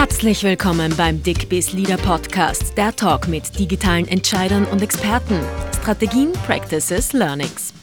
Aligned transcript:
Herzlich 0.00 0.42
willkommen 0.44 0.96
beim 0.96 1.22
DickBiz 1.22 1.74
Leader 1.74 1.98
Podcast, 1.98 2.74
der 2.78 2.96
Talk 2.96 3.28
mit 3.28 3.58
digitalen 3.58 4.08
Entscheidern 4.08 4.64
und 4.64 4.80
Experten, 4.80 5.38
Strategien, 5.82 6.32
Practices, 6.46 7.12
Learnings. 7.12 7.74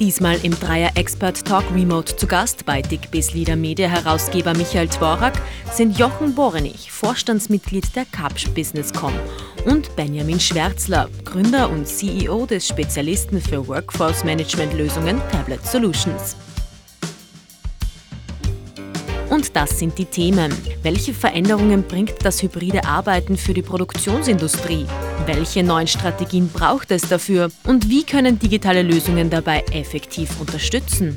Diesmal 0.00 0.44
im 0.44 0.58
Dreier 0.58 0.90
Expert 0.96 1.44
Talk 1.46 1.62
Remote 1.72 2.16
zu 2.16 2.26
Gast 2.26 2.66
bei 2.66 2.82
DickBiz 2.82 3.34
Leader 3.34 3.54
Media 3.54 3.88
Herausgeber 3.88 4.52
Michael 4.52 4.88
Dvorak 4.88 5.40
sind 5.72 5.96
Jochen 5.96 6.34
Borenich, 6.34 6.90
Vorstandsmitglied 6.90 7.94
der 7.94 8.06
Kapsch 8.06 8.48
Businesscom 8.48 9.12
und 9.66 9.94
Benjamin 9.94 10.40
Schwärzler, 10.40 11.08
Gründer 11.24 11.70
und 11.70 11.86
CEO 11.86 12.46
des 12.46 12.66
Spezialisten 12.66 13.40
für 13.40 13.68
Workforce 13.68 14.24
Management 14.24 14.74
Lösungen 14.74 15.22
Tablet 15.30 15.64
Solutions. 15.64 16.34
Und 19.32 19.56
das 19.56 19.78
sind 19.78 19.96
die 19.96 20.04
Themen. 20.04 20.52
Welche 20.82 21.14
Veränderungen 21.14 21.84
bringt 21.84 22.22
das 22.22 22.42
hybride 22.42 22.84
Arbeiten 22.84 23.38
für 23.38 23.54
die 23.54 23.62
Produktionsindustrie? 23.62 24.84
Welche 25.24 25.62
neuen 25.62 25.86
Strategien 25.86 26.50
braucht 26.50 26.90
es 26.90 27.08
dafür? 27.08 27.50
Und 27.64 27.88
wie 27.88 28.04
können 28.04 28.38
digitale 28.38 28.82
Lösungen 28.82 29.30
dabei 29.30 29.64
effektiv 29.72 30.38
unterstützen? 30.38 31.16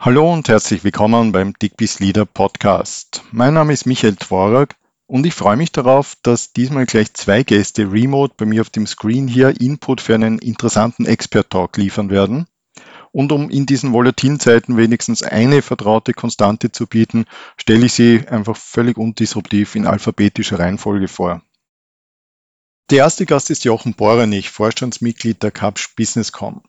Hallo 0.00 0.32
und 0.32 0.48
herzlich 0.48 0.82
willkommen 0.82 1.30
beim 1.30 1.52
Digbis 1.52 2.00
Leader 2.00 2.26
Podcast. 2.26 3.22
Mein 3.30 3.54
Name 3.54 3.72
ist 3.72 3.86
Michael 3.86 4.16
Tworak 4.16 4.74
und 5.06 5.26
ich 5.26 5.34
freue 5.34 5.56
mich 5.56 5.72
darauf, 5.72 6.16
dass 6.22 6.52
diesmal 6.52 6.86
gleich 6.86 7.12
zwei 7.12 7.42
Gäste 7.42 7.90
remote 7.92 8.34
bei 8.36 8.46
mir 8.46 8.62
auf 8.62 8.70
dem 8.70 8.86
Screen 8.86 9.28
hier 9.28 9.60
Input 9.60 10.00
für 10.00 10.14
einen 10.14 10.38
interessanten 10.38 11.06
Expert-Talk 11.06 11.76
liefern 11.76 12.10
werden. 12.10 12.46
Und 13.12 13.30
um 13.30 13.48
in 13.48 13.66
diesen 13.66 13.92
volatilen 13.92 14.40
Zeiten 14.40 14.76
wenigstens 14.76 15.22
eine 15.22 15.62
vertraute 15.62 16.14
Konstante 16.14 16.72
zu 16.72 16.86
bieten, 16.86 17.26
stelle 17.56 17.86
ich 17.86 17.92
sie 17.92 18.26
einfach 18.26 18.56
völlig 18.56 18.96
undisruptiv 18.96 19.76
in 19.76 19.86
alphabetischer 19.86 20.58
Reihenfolge 20.58 21.06
vor. 21.06 21.42
Der 22.90 22.98
erste 22.98 23.24
Gast 23.24 23.50
ist 23.50 23.64
Jochen 23.64 23.94
Borenich, 23.94 24.50
Vorstandsmitglied 24.50 25.42
der 25.42 25.52
Capsch 25.52 25.94
Businesscom. 25.96 26.62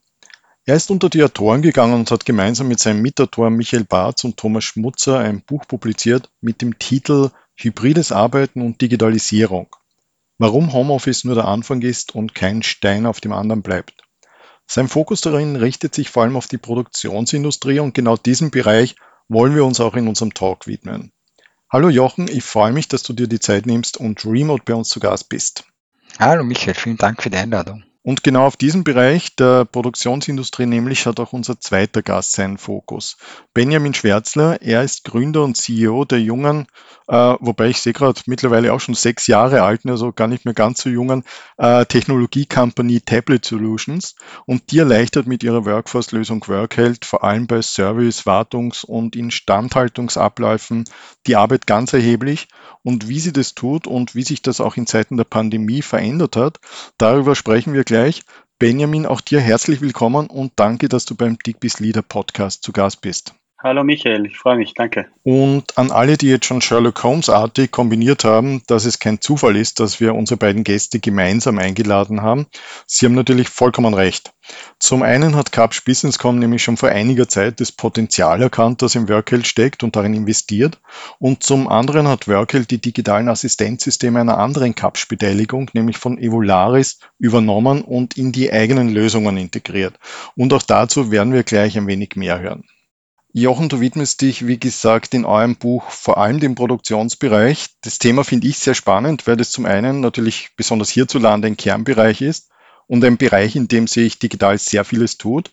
Er 0.65 0.75
ist 0.75 0.89
unter 0.91 1.09
die 1.09 1.23
Autoren 1.23 1.61
gegangen 1.61 1.93
und 1.93 2.11
hat 2.11 2.25
gemeinsam 2.25 2.67
mit 2.67 2.79
seinem 2.79 3.01
Mitautor 3.01 3.49
Michael 3.49 3.83
Barz 3.83 4.23
und 4.23 4.37
Thomas 4.37 4.63
Schmutzer 4.63 5.19
ein 5.19 5.41
Buch 5.41 5.67
publiziert 5.67 6.31
mit 6.41 6.61
dem 6.61 6.79
Titel 6.79 7.31
Hybrides 7.57 8.11
Arbeiten 8.11 8.61
und 8.61 8.81
Digitalisierung. 8.81 9.73
Warum 10.37 10.73
Homeoffice 10.73 11.23
nur 11.23 11.35
der 11.35 11.45
Anfang 11.45 11.81
ist 11.81 12.13
und 12.13 12.35
kein 12.35 12.63
Stein 12.63 13.05
auf 13.05 13.21
dem 13.21 13.31
anderen 13.31 13.61
bleibt. 13.61 14.03
Sein 14.67 14.89
Fokus 14.89 15.21
darin 15.21 15.55
richtet 15.55 15.95
sich 15.95 16.09
vor 16.09 16.23
allem 16.23 16.35
auf 16.35 16.47
die 16.47 16.57
Produktionsindustrie 16.57 17.79
und 17.79 17.93
genau 17.93 18.17
diesem 18.17 18.51
Bereich 18.51 18.97
wollen 19.29 19.55
wir 19.55 19.63
uns 19.63 19.79
auch 19.79 19.95
in 19.95 20.09
unserem 20.09 20.33
Talk 20.33 20.67
widmen. 20.67 21.13
Hallo 21.71 21.87
Jochen, 21.87 22.27
ich 22.27 22.43
freue 22.43 22.73
mich, 22.73 22.89
dass 22.89 23.03
du 23.03 23.13
dir 23.13 23.27
die 23.27 23.39
Zeit 23.39 23.65
nimmst 23.65 23.95
und 23.97 24.25
remote 24.25 24.63
bei 24.65 24.75
uns 24.75 24.89
zu 24.89 24.99
Gast 24.99 25.29
bist. 25.29 25.63
Hallo 26.19 26.43
Michael, 26.43 26.73
vielen 26.73 26.97
Dank 26.97 27.23
für 27.23 27.29
die 27.29 27.37
Einladung. 27.37 27.84
Und 28.05 28.21
genau 28.21 28.45
auf 28.45 28.55
diesem 28.55 28.83
Bereich 28.83 29.35
der 29.35 29.65
Produktionsindustrie 29.65 30.67
nämlich 30.67 31.07
hat 31.07 31.19
auch 31.19 31.33
unser 31.33 31.59
zweiter 31.59 32.03
Gast 32.03 32.33
seinen 32.33 32.59
Fokus. 32.59 33.17
Benjamin 33.55 33.95
Schwärzler, 33.95 34.61
er 34.61 34.83
ist 34.83 35.05
Gründer 35.05 35.43
und 35.43 35.57
CEO 35.57 36.05
der 36.05 36.21
jungen, 36.21 36.67
äh, 37.07 37.15
wobei 37.39 37.69
ich 37.69 37.81
sehe 37.81 37.93
gerade 37.93 38.21
mittlerweile 38.27 38.73
auch 38.73 38.79
schon 38.79 38.93
sechs 38.93 39.25
Jahre 39.25 39.63
alten, 39.63 39.89
also 39.89 40.11
gar 40.11 40.27
nicht 40.27 40.45
mehr 40.45 40.53
ganz 40.53 40.83
so 40.83 40.89
jungen 40.91 41.23
äh, 41.57 41.83
Technologie-Company 41.87 43.01
Tablet 43.01 43.43
Solutions. 43.43 44.13
Und 44.45 44.69
die 44.69 44.77
erleichtert 44.77 45.25
mit 45.25 45.41
ihrer 45.41 45.65
Workforce-Lösung 45.65 46.47
Workheld 46.47 47.05
vor 47.05 47.23
allem 47.23 47.47
bei 47.47 47.63
Service, 47.63 48.27
Wartungs- 48.27 48.85
und 48.85 49.15
Instandhaltungsabläufen 49.15 50.83
die 51.25 51.37
Arbeit 51.37 51.65
ganz 51.65 51.91
erheblich. 51.93 52.49
Und 52.83 53.09
wie 53.09 53.19
sie 53.19 53.33
das 53.33 53.55
tut 53.55 53.87
und 53.87 54.13
wie 54.13 54.21
sich 54.21 54.43
das 54.43 54.61
auch 54.61 54.77
in 54.77 54.85
Zeiten 54.85 55.17
der 55.17 55.23
Pandemie 55.23 55.81
verändert 55.81 56.35
hat, 56.35 56.59
darüber 56.99 57.33
sprechen 57.33 57.73
wir 57.73 57.83
gleich 57.83 57.94
gleich. 57.95 58.23
Benjamin, 58.59 59.05
auch 59.05 59.21
dir 59.21 59.39
herzlich 59.39 59.79
willkommen 59.79 60.27
und 60.27 60.51
danke, 60.57 60.89
dass 60.89 61.05
du 61.05 61.15
beim 61.15 61.37
Digbis 61.37 61.79
Leader 61.79 62.01
Podcast 62.01 62.61
zu 62.61 62.73
Gast 62.73 62.99
bist. 62.99 63.33
Hallo 63.65 63.83
Michael, 63.83 64.27
ich 64.27 64.37
freue 64.37 64.57
mich, 64.57 64.75
danke. 64.75 65.07
Und 65.23 65.75
an 65.75 65.89
alle, 65.89 66.17
die 66.17 66.27
jetzt 66.27 66.45
schon 66.45 66.61
Sherlock 66.61 67.01
Holmes-artig 67.01 67.71
kombiniert 67.71 68.23
haben, 68.23 68.61
dass 68.67 68.85
es 68.85 68.99
kein 68.99 69.21
Zufall 69.21 69.55
ist, 69.55 69.79
dass 69.79 69.99
wir 69.99 70.13
unsere 70.13 70.37
beiden 70.37 70.63
Gäste 70.63 70.99
gemeinsam 70.99 71.57
eingeladen 71.57 72.21
haben. 72.21 72.45
Sie 72.85 73.07
haben 73.07 73.15
natürlich 73.15 73.49
vollkommen 73.49 73.95
recht. 73.95 74.35
Zum 74.77 75.01
einen 75.01 75.35
hat 75.35 75.51
Capsch 75.51 75.83
Businesscom 75.83 76.37
nämlich 76.37 76.61
schon 76.61 76.77
vor 76.77 76.89
einiger 76.89 77.27
Zeit 77.27 77.59
das 77.59 77.71
Potenzial 77.71 78.39
erkannt, 78.39 78.83
das 78.83 78.93
im 78.93 79.09
Workheld 79.09 79.47
steckt 79.47 79.81
und 79.81 79.95
darin 79.95 80.13
investiert. 80.13 80.79
Und 81.17 81.41
zum 81.41 81.67
anderen 81.67 82.07
hat 82.07 82.27
Workheld 82.27 82.69
die 82.69 82.79
digitalen 82.79 83.29
Assistenzsysteme 83.29 84.19
einer 84.19 84.37
anderen 84.37 84.75
Capsch-Beteiligung, 84.75 85.71
nämlich 85.73 85.97
von 85.97 86.19
Evolaris, 86.19 86.99
übernommen 87.17 87.81
und 87.81 88.15
in 88.15 88.31
die 88.31 88.53
eigenen 88.53 88.89
Lösungen 88.89 89.37
integriert. 89.37 89.97
Und 90.35 90.53
auch 90.53 90.61
dazu 90.61 91.09
werden 91.09 91.33
wir 91.33 91.41
gleich 91.41 91.75
ein 91.79 91.87
wenig 91.87 92.15
mehr 92.15 92.39
hören. 92.39 92.63
Jochen, 93.37 93.67
du 93.67 93.81
widmest 93.81 94.21
dich, 94.21 94.47
wie 94.47 94.57
gesagt, 94.57 95.13
in 95.13 95.25
eurem 95.25 95.57
Buch 95.57 95.89
vor 95.89 96.17
allem 96.17 96.39
dem 96.39 96.55
Produktionsbereich. 96.55 97.65
Das 97.81 97.99
Thema 97.99 98.23
finde 98.23 98.47
ich 98.47 98.59
sehr 98.59 98.75
spannend, 98.75 99.27
weil 99.27 99.35
das 99.35 99.51
zum 99.51 99.65
einen 99.65 99.99
natürlich 99.99 100.51
besonders 100.55 100.89
hierzulande 100.89 101.47
ein 101.47 101.57
Kernbereich 101.57 102.21
ist 102.21 102.49
und 102.87 103.03
ein 103.03 103.17
Bereich, 103.17 103.57
in 103.57 103.67
dem 103.67 103.87
sich 103.87 104.19
digital 104.19 104.57
sehr 104.57 104.85
vieles 104.85 105.17
tut. 105.17 105.51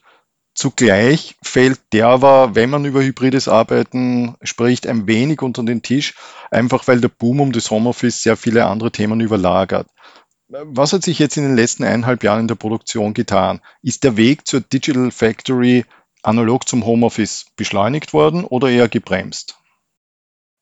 Zugleich 0.55 1.35
fällt 1.43 1.81
der 1.93 2.07
aber, 2.07 2.55
wenn 2.55 2.71
man 2.71 2.85
über 2.85 3.03
hybrides 3.03 3.49
Arbeiten 3.49 4.37
spricht, 4.43 4.87
ein 4.87 5.09
wenig 5.09 5.43
unter 5.43 5.65
den 5.65 5.83
Tisch, 5.83 6.15
einfach 6.53 6.87
weil 6.87 7.01
der 7.01 7.09
Boom 7.09 7.41
um 7.41 7.51
das 7.51 7.73
Homeoffice 7.73 8.23
sehr 8.23 8.37
viele 8.37 8.67
andere 8.67 8.93
Themen 8.93 9.19
überlagert. 9.19 9.89
Was 10.47 10.93
hat 10.93 11.03
sich 11.03 11.19
jetzt 11.19 11.37
in 11.37 11.43
den 11.43 11.57
letzten 11.57 11.83
eineinhalb 11.83 12.23
Jahren 12.23 12.43
in 12.43 12.49
der 12.49 12.55
Produktion 12.55 13.13
getan? 13.13 13.61
Ist 13.83 14.05
der 14.05 14.17
Weg 14.17 14.47
zur 14.47 14.61
Digital 14.61 15.11
Factory 15.11 15.85
analog 16.23 16.69
zum 16.69 16.85
Homeoffice 16.87 17.47
beschleunigt 17.57 18.13
worden 18.13 18.45
oder 18.45 18.71
eher 18.71 18.89
gebremst? 18.89 19.57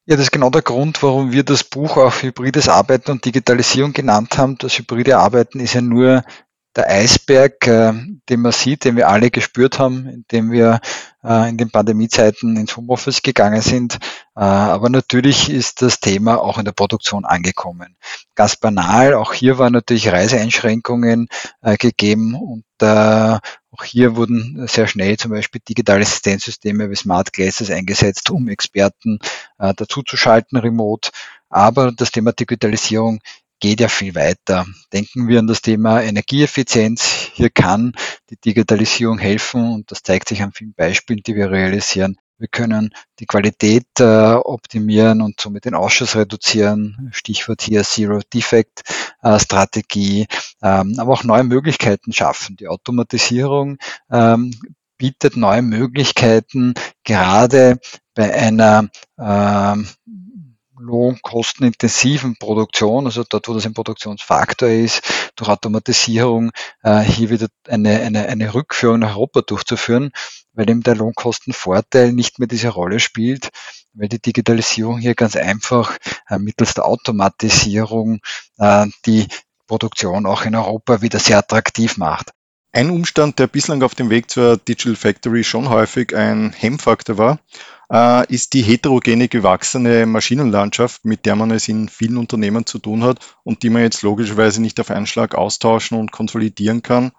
Ja, 0.06 0.16
das 0.16 0.24
ist 0.24 0.32
genau 0.32 0.50
der 0.50 0.62
Grund, 0.62 1.02
warum 1.02 1.30
wir 1.30 1.44
das 1.44 1.62
Buch 1.62 1.96
auch 1.96 2.22
hybrides 2.22 2.68
Arbeiten 2.68 3.12
und 3.12 3.24
Digitalisierung 3.24 3.92
genannt 3.92 4.38
haben. 4.38 4.58
Das 4.58 4.76
hybride 4.78 5.18
Arbeiten 5.18 5.60
ist 5.60 5.74
ja 5.74 5.82
nur 5.82 6.24
der 6.76 6.88
Eisberg, 6.88 7.66
äh, 7.66 7.92
den 8.28 8.40
man 8.40 8.52
sieht, 8.52 8.84
den 8.84 8.96
wir 8.96 9.08
alle 9.08 9.30
gespürt 9.30 9.78
haben, 9.78 10.06
indem 10.06 10.52
wir 10.52 10.80
äh, 11.24 11.48
in 11.48 11.58
den 11.58 11.70
Pandemiezeiten 11.70 12.56
ins 12.56 12.76
Homeoffice 12.76 13.22
gegangen 13.22 13.60
sind. 13.60 13.96
Äh, 14.36 14.40
aber 14.40 14.88
natürlich 14.88 15.50
ist 15.50 15.82
das 15.82 16.00
Thema 16.00 16.40
auch 16.40 16.58
in 16.58 16.64
der 16.64 16.72
Produktion 16.72 17.24
angekommen. 17.24 17.96
Ganz 18.34 18.56
banal, 18.56 19.14
auch 19.14 19.32
hier 19.32 19.58
waren 19.58 19.72
natürlich 19.72 20.12
Reiseeinschränkungen 20.12 21.28
äh, 21.62 21.76
gegeben 21.76 22.34
und 22.34 22.64
äh, 22.80 23.38
auch 23.72 23.84
hier 23.84 24.16
wurden 24.16 24.66
sehr 24.66 24.86
schnell 24.86 25.16
zum 25.16 25.30
Beispiel 25.30 25.60
digitale 25.68 26.02
Assistenzsysteme 26.02 26.90
wie 26.90 26.96
Smart 26.96 27.32
Glasses 27.32 27.70
eingesetzt, 27.70 28.30
um 28.30 28.48
Experten 28.48 29.18
äh, 29.58 29.74
dazuzuschalten 29.74 30.58
remote. 30.58 31.10
Aber 31.48 31.92
das 31.92 32.10
Thema 32.12 32.32
Digitalisierung 32.32 33.20
geht 33.60 33.80
ja 33.80 33.88
viel 33.88 34.14
weiter. 34.14 34.66
Denken 34.92 35.28
wir 35.28 35.38
an 35.38 35.46
das 35.46 35.62
Thema 35.62 36.02
Energieeffizienz. 36.02 37.30
Hier 37.34 37.50
kann 37.50 37.92
die 38.30 38.36
Digitalisierung 38.36 39.18
helfen 39.18 39.74
und 39.74 39.90
das 39.90 40.02
zeigt 40.02 40.28
sich 40.28 40.42
an 40.42 40.52
vielen 40.52 40.74
Beispielen, 40.74 41.20
die 41.24 41.34
wir 41.34 41.50
realisieren. 41.50 42.16
Wir 42.38 42.48
können 42.48 42.94
die 43.18 43.26
Qualität 43.26 43.86
äh, 43.98 44.32
optimieren 44.32 45.20
und 45.20 45.38
somit 45.38 45.66
den 45.66 45.74
Ausschuss 45.74 46.16
reduzieren. 46.16 47.10
Stichwort 47.12 47.60
hier 47.60 47.84
Zero 47.84 48.20
Defect 48.32 48.80
äh, 49.22 49.38
Strategie, 49.38 50.26
ähm, 50.62 50.94
aber 50.96 51.12
auch 51.12 51.22
neue 51.22 51.44
Möglichkeiten 51.44 52.14
schaffen. 52.14 52.56
Die 52.56 52.66
Automatisierung 52.66 53.76
ähm, 54.10 54.54
bietet 54.96 55.36
neue 55.36 55.60
Möglichkeiten, 55.60 56.72
gerade 57.04 57.78
bei 58.14 58.34
einer 58.34 58.88
ähm, 59.18 59.86
lohnkostenintensiven 60.80 62.36
Produktion, 62.36 63.06
also 63.06 63.24
dort, 63.28 63.48
wo 63.48 63.54
das 63.54 63.66
ein 63.66 63.74
Produktionsfaktor 63.74 64.68
ist, 64.68 65.02
durch 65.36 65.50
Automatisierung 65.50 66.50
äh, 66.82 67.00
hier 67.00 67.30
wieder 67.30 67.48
eine, 67.68 68.00
eine, 68.00 68.26
eine 68.26 68.54
Rückführung 68.54 69.00
nach 69.00 69.16
Europa 69.16 69.42
durchzuführen, 69.42 70.10
weil 70.52 70.68
eben 70.70 70.82
der 70.82 70.96
Lohnkostenvorteil 70.96 72.12
nicht 72.12 72.38
mehr 72.38 72.48
diese 72.48 72.68
Rolle 72.68 73.00
spielt, 73.00 73.50
weil 73.92 74.08
die 74.08 74.20
Digitalisierung 74.20 74.98
hier 74.98 75.14
ganz 75.14 75.36
einfach 75.36 75.96
äh, 76.28 76.38
mittels 76.38 76.74
der 76.74 76.86
Automatisierung 76.86 78.20
äh, 78.58 78.86
die 79.06 79.28
Produktion 79.66 80.26
auch 80.26 80.44
in 80.44 80.56
Europa 80.56 81.02
wieder 81.02 81.18
sehr 81.18 81.38
attraktiv 81.38 81.96
macht. 81.96 82.32
Ein 82.72 82.90
Umstand, 82.90 83.38
der 83.38 83.48
bislang 83.48 83.82
auf 83.82 83.94
dem 83.96 84.10
Weg 84.10 84.30
zur 84.30 84.56
Digital 84.56 84.94
Factory 84.94 85.42
schon 85.42 85.68
häufig 85.68 86.14
ein 86.14 86.52
Hemmfaktor 86.52 87.18
war, 87.18 87.40
äh, 87.90 88.32
ist 88.32 88.54
die 88.54 88.62
heterogene 88.62 89.28
gewachsene 89.28 90.06
Maschinenlandschaft, 90.06 91.04
mit 91.04 91.26
der 91.26 91.36
man 91.36 91.50
es 91.50 91.68
in 91.68 91.88
vielen 91.88 92.16
Unternehmen 92.16 92.66
zu 92.66 92.78
tun 92.78 93.02
hat 93.02 93.18
und 93.42 93.62
die 93.62 93.70
man 93.70 93.82
jetzt 93.82 94.02
logischerweise 94.02 94.62
nicht 94.62 94.78
auf 94.80 94.90
einen 94.90 95.06
Schlag 95.06 95.34
austauschen 95.34 95.98
und 95.98 96.12
konsolidieren 96.12 96.82
kann. 96.82 97.12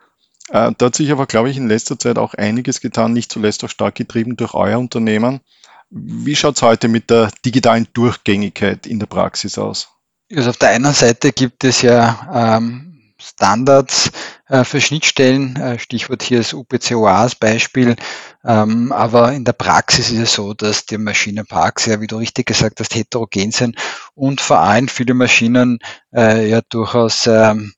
Äh, 0.50 0.72
da 0.78 0.86
hat 0.86 0.96
sich 0.96 1.12
aber, 1.12 1.26
glaube 1.26 1.50
ich, 1.50 1.58
in 1.58 1.68
letzter 1.68 2.00
Zeit 2.00 2.18
auch 2.18 2.34
einiges 2.34 2.82
getan, 2.82 3.14
nicht 3.14 3.32
zuletzt 3.32 3.64
auch 3.64 3.70
stark 3.70 3.96
getrieben 3.96 4.38
durch 4.38 4.54
euer 4.54 4.80
Unternehmen. 4.80 5.42
Wie 5.90 6.38
schaut 6.38 6.56
es 6.56 6.62
heute 6.62 6.88
mit 6.88 7.10
der 7.10 7.32
digitalen 7.46 7.88
Durchgängigkeit 7.92 8.88
in 8.88 9.00
der 9.00 9.08
Praxis 9.08 9.58
aus? 9.58 9.90
Also 10.34 10.52
auf 10.52 10.58
der 10.58 10.70
einen 10.70 10.94
Seite 10.94 11.34
gibt 11.34 11.66
es 11.66 11.82
ja 11.82 12.58
ähm, 12.58 12.91
Standards 13.22 14.12
äh, 14.48 14.64
für 14.64 14.82
Schnittstellen, 14.82 15.56
äh, 15.56 15.80
Stichwort 15.80 16.24
hier 16.24 16.40
ist 16.40 16.54
UPCOA 16.54 17.22
als 17.22 17.36
Beispiel, 17.36 17.96
ähm, 18.44 18.92
aber 18.92 19.34
in 19.34 19.46
der 19.46 19.54
Praxis 19.54 20.12
ist 20.12 20.20
es 20.20 20.34
so, 20.34 20.54
dass 20.54 20.86
die 20.86 20.98
Maschinenparks 20.98 21.86
ja, 21.86 22.02
wie 22.02 22.08
du 22.08 22.18
richtig 22.18 22.48
gesagt 22.48 22.80
hast, 22.80 22.96
heterogen 22.96 23.52
sind 23.52 23.78
und 24.16 24.42
vor 24.42 24.60
allem 24.60 24.88
viele 24.88 25.14
Maschinen 25.14 25.80
äh, 26.14 26.50
ja 26.50 26.62
durchaus 26.70 27.28
ähm, 27.28 27.74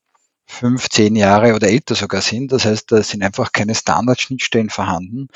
fünf, 0.54 0.90
zehn 0.90 1.16
Jahre 1.16 1.56
oder 1.56 1.68
älter 1.68 1.96
sogar 1.96 2.22
sind. 2.22 2.52
Das 2.52 2.66
heißt, 2.66 2.92
da 2.92 3.02
sind 3.02 3.24
einfach 3.24 3.52
keine 3.52 3.76
Standardschnittstellen 3.76 4.70
vorhanden. 4.70 5.28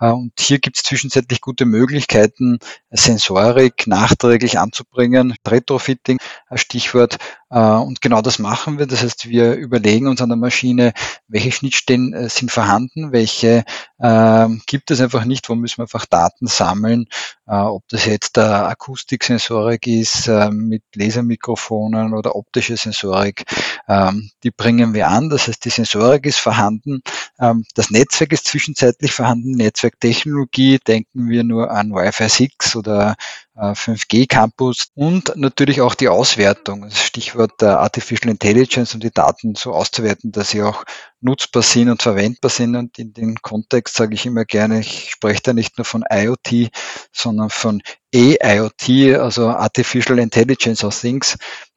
Äh, 0.00 0.10
und 0.10 0.32
hier 0.38 0.58
gibt 0.58 0.76
es 0.76 0.82
zwischenzeitlich 0.82 1.40
gute 1.40 1.64
Möglichkeiten, 1.64 2.58
Sensorik 2.90 3.86
nachträglich 3.86 4.58
anzubringen. 4.58 5.34
Retrofitting, 5.46 6.18
als 6.48 6.60
Stichwort. 6.60 7.16
Äh, 7.50 7.60
und 7.60 8.00
genau 8.00 8.22
das 8.22 8.38
machen 8.38 8.78
wir. 8.78 8.86
Das 8.86 9.02
heißt, 9.02 9.28
wir 9.28 9.54
überlegen 9.54 10.08
uns 10.08 10.20
an 10.20 10.28
der 10.28 10.36
Maschine, 10.36 10.92
welche 11.28 11.52
Schnittstellen 11.52 12.12
äh, 12.12 12.28
sind 12.28 12.50
vorhanden, 12.50 13.12
welche 13.12 13.64
äh, 13.98 14.48
gibt 14.66 14.90
es 14.90 15.00
einfach 15.00 15.24
nicht, 15.24 15.48
wo 15.48 15.54
müssen 15.54 15.78
wir 15.78 15.84
einfach 15.84 16.06
Daten 16.06 16.46
sammeln, 16.46 17.06
äh, 17.46 17.56
ob 17.56 17.84
das 17.88 18.04
jetzt 18.06 18.36
der 18.36 18.68
Akustiksensorik 18.68 19.86
ist 19.86 20.28
mit 20.50 20.82
Lasermikrofonen 20.94 22.14
oder 22.14 22.34
optische 22.34 22.76
Sensorik, 22.76 23.44
ähm, 23.88 24.30
die 24.42 24.50
bringen 24.50 24.94
wir 24.94 25.08
an. 25.08 25.30
Das 25.30 25.48
heißt, 25.48 25.64
die 25.64 25.70
Sensorik 25.70 26.26
ist 26.26 26.38
vorhanden, 26.38 27.02
ähm, 27.38 27.64
das 27.74 27.90
Netzwerk 27.90 28.32
ist 28.32 28.46
zwischenzeitlich 28.46 29.12
vorhanden, 29.12 29.52
Netzwerktechnologie, 29.52 30.78
denken 30.86 31.28
wir 31.28 31.44
nur 31.44 31.70
an 31.70 31.92
Wi-Fi 31.92 32.28
6 32.28 32.76
oder 32.76 33.16
5G-Campus 33.56 34.88
äh, 34.96 35.00
und 35.00 35.32
natürlich 35.36 35.80
auch 35.80 35.94
die 35.94 36.08
Auswertung. 36.08 36.90
Stichwort 36.90 37.62
Artificial 37.62 38.30
Intelligence, 38.30 38.94
um 38.94 39.00
die 39.00 39.10
Daten 39.10 39.54
so 39.54 39.72
auszuwerten, 39.72 40.32
dass 40.32 40.50
sie 40.50 40.62
auch 40.62 40.84
nutzbar 41.20 41.62
sind 41.62 41.88
und 41.88 42.02
verwendbar 42.02 42.50
sind. 42.50 42.76
Und 42.76 42.98
in 42.98 43.12
dem 43.12 43.36
Kontext 43.36 43.96
sage 43.96 44.14
ich 44.14 44.26
immer 44.26 44.44
gerne, 44.44 44.80
ich 44.80 45.10
spreche 45.10 45.40
da 45.42 45.52
nicht 45.52 45.78
nur 45.78 45.84
von 45.84 46.04
IoT, 46.10 46.70
sondern 47.12 47.50
von 47.50 47.82
AIoT, 48.14 49.18
also 49.18 49.48
Artificial 49.48 50.18
Intelligence 50.18 50.84
of 50.84 50.98
Things. 50.98 51.36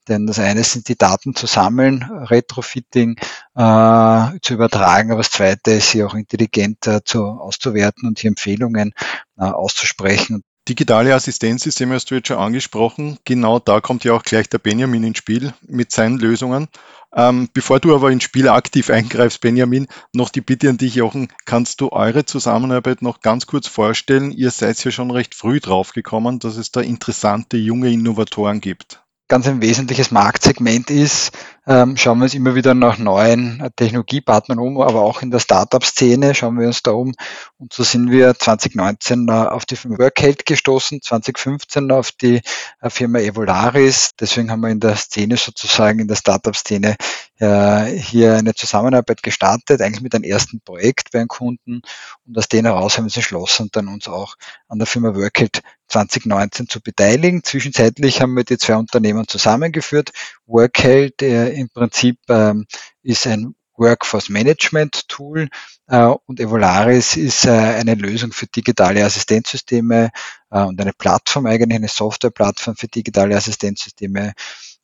Denn 0.09 0.25
das 0.25 0.39
eine 0.39 0.63
sind 0.63 0.87
die 0.87 0.97
Daten 0.97 1.35
zu 1.35 1.45
sammeln, 1.45 2.03
Retrofitting 2.03 3.15
äh, 3.53 4.39
zu 4.41 4.53
übertragen, 4.55 5.11
aber 5.11 5.19
das 5.19 5.29
zweite 5.29 5.71
ist 5.73 5.91
sie 5.91 6.03
auch 6.03 6.15
intelligent 6.15 6.87
äh, 6.87 7.03
zu, 7.03 7.23
auszuwerten 7.23 8.07
und 8.07 8.17
hier 8.17 8.29
Empfehlungen 8.29 8.93
äh, 9.37 9.43
auszusprechen. 9.43 10.43
Digitale 10.69 11.15
Assistenzsysteme 11.15 11.95
hast 11.95 12.11
du 12.11 12.15
jetzt 12.15 12.27
schon 12.27 12.37
angesprochen. 12.37 13.17
Genau 13.25 13.57
da 13.57 13.81
kommt 13.81 14.03
ja 14.03 14.13
auch 14.13 14.21
gleich 14.21 14.49
der 14.49 14.59
Benjamin 14.59 15.03
ins 15.03 15.17
Spiel 15.17 15.51
mit 15.67 15.91
seinen 15.91 16.19
Lösungen. 16.19 16.67
Ähm, 17.11 17.49
bevor 17.51 17.79
du 17.79 17.95
aber 17.95 18.11
ins 18.11 18.23
Spiel 18.23 18.47
aktiv 18.47 18.91
eingreifst, 18.91 19.41
Benjamin, 19.41 19.87
noch 20.13 20.29
die 20.29 20.41
Bitte 20.41 20.69
an 20.69 20.77
dich, 20.77 20.93
Jochen, 20.93 21.29
kannst 21.45 21.81
du 21.81 21.91
eure 21.91 22.23
Zusammenarbeit 22.23 23.01
noch 23.01 23.21
ganz 23.21 23.47
kurz 23.47 23.67
vorstellen? 23.67 24.31
Ihr 24.31 24.51
seid 24.51 24.83
ja 24.83 24.91
schon 24.91 25.09
recht 25.09 25.33
früh 25.33 25.59
draufgekommen, 25.59 26.37
dass 26.37 26.55
es 26.55 26.71
da 26.71 26.81
interessante 26.81 27.57
junge 27.57 27.91
Innovatoren 27.91 28.61
gibt 28.61 29.01
ganz 29.29 29.47
ein 29.47 29.61
wesentliches 29.61 30.11
Marktsegment 30.11 30.89
ist, 30.89 31.31
ähm, 31.69 31.95
schauen 31.97 32.17
wir 32.17 32.23
uns 32.23 32.33
immer 32.33 32.55
wieder 32.55 32.73
nach 32.73 32.97
neuen 32.97 33.63
Technologiepartnern 33.75 34.57
um, 34.57 34.81
aber 34.81 35.01
auch 35.01 35.21
in 35.21 35.29
der 35.29 35.37
Startup-Szene 35.37 36.33
schauen 36.33 36.59
wir 36.59 36.65
uns 36.65 36.81
da 36.81 36.91
um. 36.91 37.13
Und 37.59 37.73
so 37.73 37.83
sind 37.83 38.09
wir 38.09 38.33
2019 38.33 39.27
äh, 39.27 39.31
auf 39.31 39.67
die 39.67 39.75
Firma 39.75 39.99
Workheld 39.99 40.47
gestoßen, 40.47 41.03
2015 41.03 41.91
auf 41.91 42.11
die 42.11 42.41
äh, 42.81 42.89
Firma 42.89 43.19
Evolaris. 43.19 44.15
Deswegen 44.19 44.49
haben 44.49 44.61
wir 44.61 44.69
in 44.69 44.79
der 44.79 44.95
Szene 44.95 45.37
sozusagen, 45.37 45.99
in 45.99 46.07
der 46.07 46.15
Startup-Szene 46.15 46.95
äh, 47.37 47.85
hier 47.85 48.33
eine 48.35 48.55
Zusammenarbeit 48.55 49.21
gestartet, 49.21 49.79
eigentlich 49.81 50.01
mit 50.01 50.15
einem 50.15 50.23
ersten 50.23 50.61
Projekt 50.61 51.11
bei 51.11 51.19
einem 51.19 51.27
Kunden. 51.27 51.83
Und 52.25 52.35
aus 52.35 52.47
denen 52.47 52.65
heraus 52.65 52.97
haben 52.97 53.03
wir 53.03 53.09
uns 53.09 53.15
entschlossen, 53.15 53.69
dann 53.71 53.89
uns 53.89 54.07
auch 54.07 54.35
an 54.69 54.79
der 54.79 54.87
Firma 54.87 55.13
Workheld 55.13 55.61
2019 55.89 56.69
zu 56.69 56.81
beteiligen. 56.81 57.43
Zwischenzeitlich 57.43 58.21
haben 58.21 58.35
wir 58.35 58.43
die 58.43 58.57
zwei 58.57 58.75
Unternehmen 58.75 59.27
zusammengeführt. 59.27 60.11
Workheld 60.45 61.21
äh, 61.21 61.49
im 61.59 61.69
Prinzip 61.69 62.17
ähm, 62.29 62.65
ist 63.03 63.27
ein 63.27 63.55
Workforce 63.79 64.29
Management 64.29 65.07
Tool 65.07 65.49
äh, 65.87 66.13
und 66.25 66.39
Evolaris 66.39 67.15
ist 67.15 67.45
äh, 67.45 67.51
eine 67.51 67.95
Lösung 67.95 68.31
für 68.31 68.47
digitale 68.47 69.03
Assistenzsysteme 69.03 70.11
äh, 70.51 70.61
und 70.61 70.79
eine 70.81 70.93
Plattform, 70.93 71.45
eigentlich 71.45 71.77
eine 71.77 71.87
Softwareplattform 71.87 72.75
für 72.75 72.87
digitale 72.87 73.35
Assistenzsysteme. 73.35 74.33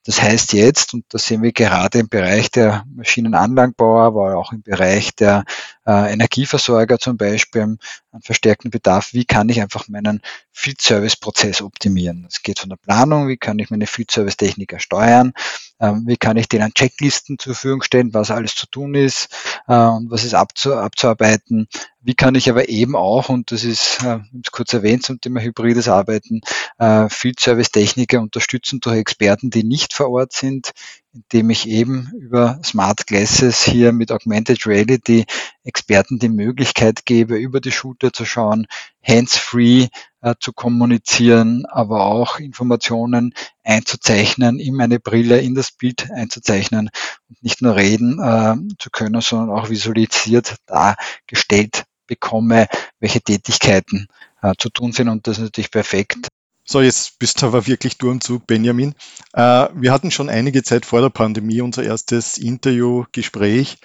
Das 0.06 0.22
heißt 0.22 0.54
jetzt, 0.54 0.94
und 0.94 1.04
das 1.10 1.26
sehen 1.26 1.42
wir 1.42 1.52
gerade 1.52 1.98
im 1.98 2.10
Bereich 2.10 2.52
der 2.52 2.86
Maschinenanlagenbauer, 2.96 4.04
aber 4.04 4.38
auch 4.38 4.52
im 4.52 4.62
Bereich 4.62 5.16
der 5.16 5.46
äh, 5.88 6.14
Energieversorger 6.14 7.00
zum 7.00 7.18
Beispiel, 7.18 7.64
einen 7.64 7.80
verstärkten 8.22 8.70
Bedarf, 8.70 9.14
wie 9.14 9.26
kann 9.26 9.50
ich 9.50 9.60
einfach 9.62 9.88
meinen 9.88 10.22
Field 10.52 10.80
Service 10.80 11.16
Prozess 11.16 11.64
optimieren. 11.64 12.28
Es 12.30 12.44
geht 12.44 12.60
von 12.60 12.70
der 12.70 12.78
Planung, 12.78 13.28
wie 13.28 13.38
kann 13.38 13.58
ich 13.58 13.72
meine 13.72 13.88
Field 13.88 14.12
Service 14.12 14.38
Techniker 14.38 14.80
steuern, 14.80 15.34
wie 15.80 16.18
kann 16.18 16.38
ich 16.38 16.48
denen 16.48 16.74
Checklisten 16.74 17.38
zur 17.38 17.54
Verfügung 17.54 17.82
stellen, 17.82 18.14
was 18.14 18.32
alles 18.32 18.56
zu 18.56 18.66
tun 18.68 18.96
ist 18.96 19.30
äh, 19.68 19.76
und 19.76 20.10
was 20.10 20.24
ist 20.24 20.34
abzu 20.34 20.74
abzuarbeiten. 20.76 21.68
Wie 22.02 22.14
kann 22.14 22.36
ich 22.36 22.50
aber 22.50 22.70
eben 22.70 22.96
auch, 22.96 23.30
und 23.30 23.52
das 23.52 23.64
ist 23.64 24.04
äh, 24.04 24.20
kurz 24.52 24.74
erwähnt 24.74 25.04
zum 25.04 25.20
Thema 25.20 25.42
hybrides 25.42 25.88
Arbeiten, 25.88 26.42
äh, 26.78 27.10
Field 27.10 27.40
Service 27.40 27.72
Techniker 27.72 28.22
unterstützen 28.22 28.80
durch 28.80 28.98
Experten, 28.98 29.50
die 29.50 29.64
nicht 29.64 29.94
vor 29.94 30.10
Ort 30.12 30.34
sind, 30.34 30.72
indem 31.16 31.50
ich 31.50 31.68
eben 31.68 32.12
über 32.20 32.60
Smart 32.64 33.08
Glasses 33.08 33.64
hier 33.64 33.94
mit 33.94 34.12
Augmented 34.12 34.68
Reality 34.68 35.26
Experten 35.64 36.20
die 36.20 36.30
Möglichkeit 36.30 37.06
gebe, 37.06 37.38
über 37.38 37.62
die 37.62 37.72
Schulter 37.72 38.12
zu 38.12 38.26
schauen, 38.26 38.68
hands-free 39.02 39.88
äh, 40.22 40.36
zu 40.40 40.52
kommunizieren, 40.52 41.66
aber 41.68 42.06
auch 42.06 42.40
Informationen 42.40 43.34
einzuzeichnen, 43.64 44.60
in 44.60 44.76
meine 44.76 45.00
Brille, 45.00 45.40
in 45.40 45.56
das 45.56 45.72
Bild 45.72 46.12
einzuzeichnen 46.12 46.90
und 47.30 47.44
nicht 47.44 47.62
nur 47.62 47.76
reden 47.76 48.20
äh, 48.20 48.56
zu 48.78 48.90
können, 48.90 49.22
sondern 49.22 49.58
auch 49.58 49.70
visualisiert 49.70 50.58
dargestellt 50.66 51.86
bekomme, 52.08 52.68
welche 53.00 53.22
Tätigkeiten 53.22 54.08
äh, 54.42 54.54
zu 54.58 54.70
tun 54.70 54.92
sind. 54.92 55.08
Und 55.08 55.28
das 55.28 55.38
ist 55.38 55.46
natürlich 55.46 55.72
perfekt 55.72 56.28
so, 56.66 56.82
jetzt 56.82 57.20
bist 57.20 57.42
du 57.42 57.46
aber 57.46 57.68
wirklich 57.68 57.98
durch 58.00 58.12
und 58.12 58.24
zu, 58.24 58.40
Benjamin. 58.40 58.96
Äh, 59.34 59.68
wir 59.76 59.92
hatten 59.92 60.10
schon 60.10 60.30
einige 60.30 60.64
Zeit 60.64 60.86
vor 60.86 61.02
der 61.02 61.10
Pandemie 61.10 61.62
unser 61.62 61.84
erstes 61.84 62.40
Interview-Gespräch 62.40 63.78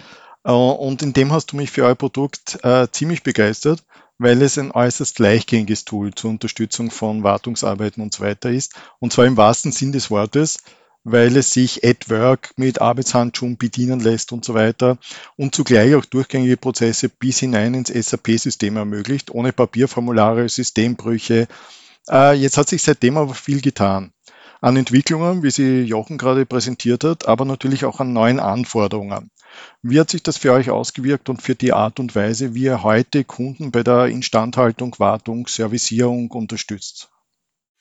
äh, 0.45 0.51
und 0.51 1.03
in 1.03 1.13
dem 1.13 1.31
hast 1.31 1.53
du 1.53 1.57
mich 1.57 1.71
für 1.71 1.85
euer 1.85 1.95
Produkt 1.95 2.59
äh, 2.65 2.89
ziemlich 2.91 3.23
begeistert, 3.23 3.85
weil 4.17 4.41
es 4.41 4.57
ein 4.57 4.73
äußerst 4.73 5.19
leichtgängiges 5.19 5.85
Tool 5.85 6.15
zur 6.15 6.31
Unterstützung 6.31 6.91
von 6.91 7.23
Wartungsarbeiten 7.23 8.03
und 8.03 8.15
so 8.15 8.25
weiter 8.25 8.51
ist. 8.51 8.75
Und 8.99 9.13
zwar 9.13 9.27
im 9.27 9.37
wahrsten 9.37 9.73
Sinn 9.73 9.93
des 9.93 10.11
Wortes, 10.11 10.59
weil 11.05 11.37
es 11.37 11.51
sich 11.51 11.85
at 11.85 12.09
Work 12.09 12.53
mit 12.57 12.81
Arbeitshandschuhen 12.81 13.59
bedienen 13.59 14.01
lässt 14.01 14.33
und 14.33 14.45
so 14.45 14.55
weiter 14.55 14.99
und 15.37 15.55
zugleich 15.55 15.95
auch 15.95 16.05
durchgängige 16.05 16.57
Prozesse 16.57 17.09
bis 17.09 17.41
hinein 17.41 17.75
ins 17.75 17.89
SAP-System 17.89 18.77
ermöglicht, 18.77 19.31
ohne 19.31 19.53
Papierformulare, 19.53 20.49
Systembrüche, 20.49 21.47
äh, 22.11 22.33
jetzt 22.35 22.57
hat 22.57 22.69
sich 22.69 22.83
seitdem 22.83 23.17
aber 23.17 23.35
viel 23.35 23.61
getan. 23.61 24.13
An 24.61 24.77
Entwicklungen, 24.77 25.43
wie 25.43 25.51
sie 25.51 25.83
Jochen 25.83 26.19
gerade 26.19 26.45
präsentiert 26.45 27.05
hat, 27.05 27.27
aber 27.27 27.47
natürlich 27.47 27.87
auch 27.87 28.01
an 28.01 28.13
neuen 28.13 28.41
Anforderungen. 28.41 29.31
Wie 29.83 29.99
hat 29.99 30.11
sich 30.11 30.23
das 30.23 30.37
für 30.37 30.53
euch 30.53 30.71
ausgewirkt 30.71 31.29
und 31.29 31.41
für 31.41 31.55
die 31.55 31.73
Art 31.73 31.99
und 31.99 32.15
Weise, 32.15 32.55
wie 32.55 32.65
ihr 32.65 32.83
heute 32.83 33.25
Kunden 33.25 33.71
bei 33.71 33.83
der 33.83 34.07
Instandhaltung, 34.07 34.95
Wartung, 34.99 35.47
Servicierung 35.47 36.31
unterstützt? 36.31 37.11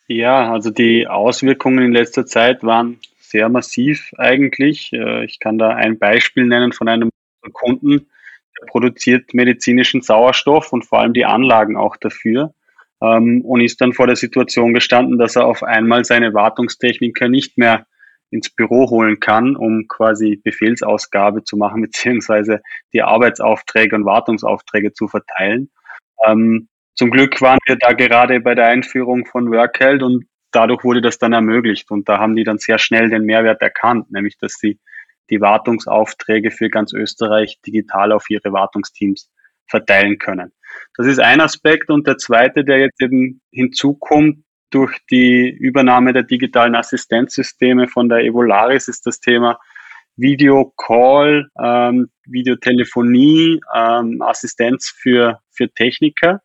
Ja, 0.08 0.52
also 0.52 0.72
die 0.72 1.08
Auswirkungen 1.08 1.86
in 1.86 1.92
letzter 1.92 2.26
Zeit 2.26 2.64
waren 2.64 3.00
sehr 3.20 3.50
massiv 3.50 4.12
eigentlich. 4.18 4.92
Äh, 4.94 5.26
ich 5.26 5.40
kann 5.40 5.58
da 5.58 5.70
ein 5.70 6.00
Beispiel 6.00 6.46
nennen 6.46 6.72
von 6.72 6.88
einem 6.88 7.12
Kunden, 7.54 8.08
der 8.60 8.68
produziert 8.68 9.34
medizinischen 9.34 10.02
Sauerstoff 10.02 10.74
und 10.74 10.86
vor 10.86 11.00
allem 11.00 11.14
die 11.14 11.26
Anlagen 11.26 11.78
auch 11.78 11.96
dafür 11.96 12.54
ähm, 13.02 13.42
und 13.46 13.62
ist 13.62 13.82
dann 13.82 13.94
vor 13.94 14.08
der 14.08 14.16
Situation 14.16 14.74
gestanden, 14.74 15.18
dass 15.18 15.36
er 15.36 15.46
auf 15.46 15.64
einmal 15.64 16.06
seine 16.06 16.34
Wartungstechniker 16.34 17.30
nicht 17.30 17.58
mehr 17.58 17.86
ins 18.32 18.50
Büro 18.50 18.90
holen 18.90 19.20
kann, 19.20 19.56
um 19.56 19.88
quasi 19.88 20.40
Befehlsausgabe 20.44 21.44
zu 21.44 21.58
machen, 21.58 21.82
beziehungsweise 21.84 22.62
die 22.94 23.02
Arbeitsaufträge 23.02 23.96
und 23.96 24.06
Wartungsaufträge 24.06 24.94
zu 24.94 25.08
verteilen. 25.08 25.72
Ähm, 26.26 26.68
zum 26.96 27.12
Glück 27.12 27.42
waren 27.42 27.60
wir 27.66 27.78
da 27.78 27.94
gerade 27.94 28.42
bei 28.42 28.56
der 28.56 28.68
Einführung 28.68 29.26
von 29.26 29.52
Workheld 29.52 30.04
und 30.04 30.26
dadurch 30.52 30.84
wurde 30.84 31.02
das 31.02 31.18
dann 31.18 31.34
ermöglicht. 31.34 31.92
Und 31.92 32.10
da 32.10 32.20
haben 32.20 32.36
die 32.36 32.44
dann 32.44 32.58
sehr 32.58 32.78
schnell 32.78 33.10
den 33.10 33.24
Mehrwert 33.24 33.62
erkannt, 33.62 34.12
nämlich 34.12 34.38
dass 34.38 34.54
sie 34.54 34.80
die 35.30 35.40
Wartungsaufträge 35.40 36.52
für 36.52 36.70
ganz 36.70 36.92
Österreich 36.94 37.62
digital 37.66 38.12
auf 38.12 38.30
ihre 38.30 38.52
Wartungsteams 38.52 39.32
verteilen 39.70 40.18
können. 40.18 40.52
Das 40.96 41.08
ist 41.08 41.20
ein 41.20 41.42
Aspekt. 41.42 41.90
Und 41.90 42.08
der 42.08 42.18
zweite, 42.18 42.64
der 42.64 42.80
jetzt 42.80 43.02
eben 43.02 43.42
hinzukommt 43.52 44.44
durch 44.70 44.98
die 45.10 45.50
Übernahme 45.50 46.14
der 46.14 46.24
digitalen 46.24 46.76
Assistenzsysteme 46.76 47.88
von 47.88 48.10
der 48.10 48.20
Evolaris, 48.20 48.88
ist 48.88 49.06
das 49.06 49.20
Thema 49.20 49.60
Videocall, 50.16 51.48
ähm, 51.64 52.10
Videotelefonie, 52.26 53.62
ähm, 53.74 54.22
Assistenz 54.22 54.90
für, 54.90 55.40
für 55.52 55.72
Techniker. 55.74 56.42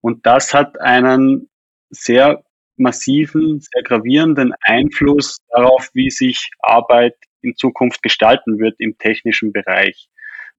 Und 0.00 0.24
das 0.24 0.54
hat 0.54 0.80
einen 0.80 1.50
sehr 1.90 2.42
massiven, 2.76 3.60
sehr 3.60 3.82
gravierenden 3.82 4.54
Einfluss 4.60 5.38
darauf, 5.48 5.90
wie 5.94 6.10
sich 6.10 6.50
Arbeit 6.60 7.16
in 7.42 7.56
Zukunft 7.56 8.02
gestalten 8.02 8.58
wird 8.58 8.76
im 8.78 8.96
technischen 8.98 9.52
Bereich. 9.52 10.08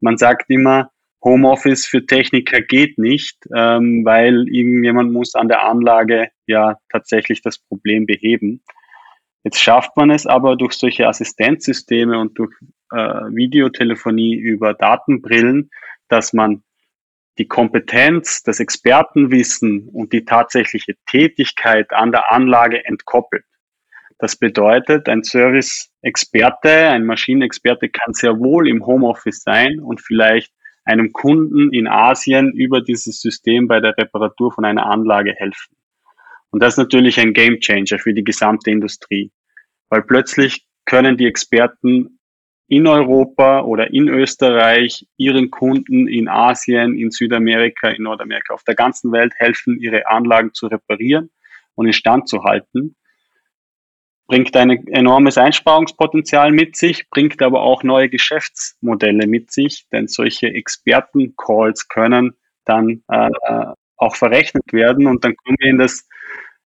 Man 0.02 0.18
sagt 0.18 0.50
immer, 0.50 0.92
Homeoffice 1.24 1.86
für 1.86 2.06
Techniker 2.06 2.62
geht 2.62 2.98
nicht, 2.98 3.38
ähm, 3.56 4.06
weil 4.06 4.48
irgendjemand 4.48 5.12
muss 5.12 5.36
an 5.36 5.50
der 5.50 5.64
Anlage 5.64 6.30
ja 6.48 6.78
tatsächlich 6.90 7.42
das 7.42 7.58
Problem 7.58 8.06
beheben. 8.06 8.64
Jetzt 9.44 9.62
schafft 9.62 9.96
man 9.96 10.12
es 10.12 10.26
aber 10.26 10.56
durch 10.56 10.74
solche 10.74 11.08
Assistenzsysteme 11.08 12.20
und 12.20 12.38
durch 12.38 12.54
äh, 12.92 12.98
Videotelefonie 12.98 14.36
über 14.36 14.74
Datenbrillen, 14.74 15.70
dass 16.08 16.34
man 16.34 16.64
die 17.38 17.48
Kompetenz, 17.48 18.44
das 18.44 18.60
Expertenwissen 18.60 19.88
und 19.90 20.12
die 20.12 20.26
tatsächliche 20.26 20.96
Tätigkeit 21.06 21.92
an 21.94 22.12
der 22.12 22.32
Anlage 22.32 22.84
entkoppelt. 22.86 23.46
Das 24.18 24.36
bedeutet, 24.36 25.08
ein 25.08 25.24
Service-Experte, 25.24 26.90
ein 26.90 27.06
Maschinenexperte 27.06 27.88
kann 27.88 28.14
sehr 28.14 28.38
wohl 28.38 28.68
im 28.68 28.86
Homeoffice 28.86 29.42
sein 29.42 29.80
und 29.80 30.02
vielleicht 30.02 30.52
einem 30.90 31.14
Kunden 31.14 31.72
in 31.72 31.88
Asien 31.88 32.52
über 32.52 32.82
dieses 32.82 33.22
System 33.22 33.68
bei 33.68 33.80
der 33.80 33.96
Reparatur 33.98 34.52
von 34.52 34.66
einer 34.66 34.86
Anlage 34.88 35.34
helfen. 35.36 35.76
Und 36.52 36.64
das 36.64 36.74
ist 36.74 36.80
natürlich 36.80 37.20
ein 37.20 37.34
Game 37.34 37.60
Changer 37.60 38.00
für 38.00 38.14
die 38.14 38.24
gesamte 38.24 38.72
Industrie, 38.72 39.32
weil 39.90 40.02
plötzlich 40.02 40.66
können 40.86 41.16
die 41.16 41.28
Experten 41.28 42.20
in 42.68 42.88
Europa 42.88 43.62
oder 43.62 43.94
in 43.94 44.08
Österreich 44.08 45.08
ihren 45.18 45.52
Kunden 45.52 46.08
in 46.08 46.28
Asien, 46.28 46.98
in 46.98 47.12
Südamerika, 47.12 47.90
in 47.90 48.04
Nordamerika, 48.04 48.54
auf 48.54 48.64
der 48.64 48.76
ganzen 48.76 49.12
Welt 49.12 49.34
helfen, 49.38 49.80
ihre 49.80 50.08
Anlagen 50.08 50.54
zu 50.54 50.68
reparieren 50.68 51.30
und 51.76 51.88
instand 51.88 52.28
zu 52.28 52.44
halten 52.44 52.96
bringt 54.30 54.56
ein 54.56 54.88
enormes 54.88 55.40
Einsparungspotenzial 55.40 56.52
mit 56.52 56.76
sich, 56.76 57.10
bringt 57.10 57.42
aber 57.42 57.64
auch 57.64 57.82
neue 57.82 58.10
Geschäftsmodelle 58.10 59.26
mit 59.26 59.52
sich, 59.52 59.88
denn 59.92 60.08
solche 60.08 60.54
Experten-Calls 60.54 61.90
können 61.90 62.36
dann 62.64 63.02
äh, 63.08 63.32
auch 63.98 64.16
verrechnet 64.16 64.72
werden 64.72 65.08
und 65.08 65.24
dann 65.26 65.36
kommen 65.36 65.58
wir 65.60 65.72
in 65.72 65.80
das, 65.80 66.08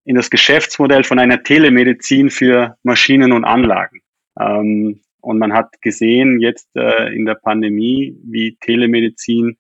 in 0.04 0.16
das 0.16 0.30
Geschäftsmodell 0.30 1.06
von 1.06 1.20
einer 1.20 1.42
Telemedizin 1.42 2.30
für 2.30 2.76
Maschinen 2.84 3.32
und 3.32 3.46
Anlagen. 3.46 4.02
Ähm, 4.38 5.00
und 5.22 5.40
man 5.40 5.54
hat 5.54 5.82
gesehen 5.82 6.42
jetzt 6.42 6.68
äh, 6.76 7.16
in 7.16 7.26
der 7.26 7.36
Pandemie, 7.36 8.14
wie 8.26 8.58
Telemedizin, 8.60 9.58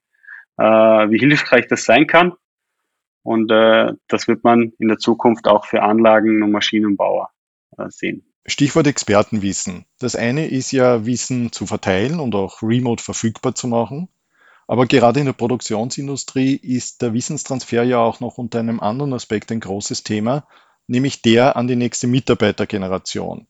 äh, 0.58 0.64
wie 0.64 1.20
hilfreich 1.20 1.68
das 1.68 1.86
sein 1.86 2.06
kann. 2.06 2.34
Und 3.24 3.50
äh, 3.50 3.94
das 4.10 4.28
wird 4.28 4.44
man 4.44 4.74
in 4.78 4.90
der 4.90 4.98
Zukunft 4.98 5.48
auch 5.48 5.66
für 5.66 5.82
Anlagen 5.82 6.44
und 6.44 6.52
Maschinenbauer 6.52 7.30
sehen. 7.89 8.24
Stichwort 8.46 8.88
Expertenwissen. 8.88 9.86
Das 10.00 10.15
eine 10.15 10.48
ist 10.48 10.72
ja, 10.72 11.06
Wissen 11.06 11.51
zu 11.51 11.65
verteilen 11.65 12.20
und 12.20 12.36
auch 12.36 12.62
remote 12.62 13.01
verfügbar 13.01 13.56
zu 13.56 13.68
machen. 13.68 14.10
Aber 14.68 14.86
gerade 14.86 15.20
in 15.20 15.25
der 15.25 15.34
Produktionsindustrie 15.34 16.56
ist 16.56 17.01
der 17.01 17.13
Wissenstransfer 17.13 17.84
ja 17.84 18.00
auch 18.00 18.20
noch 18.20 18.38
unter 18.38 18.60
einem 18.60 18.80
anderen 18.80 19.13
Aspekt 19.13 19.51
ein 19.51 19.60
großes 19.60 20.03
Thema, 20.03 20.48
nämlich 20.88 21.22
der 21.22 21.56
an 21.56 21.68
die 21.68 21.75
nächste 21.75 22.08
Mitarbeitergeneration. 22.08 23.48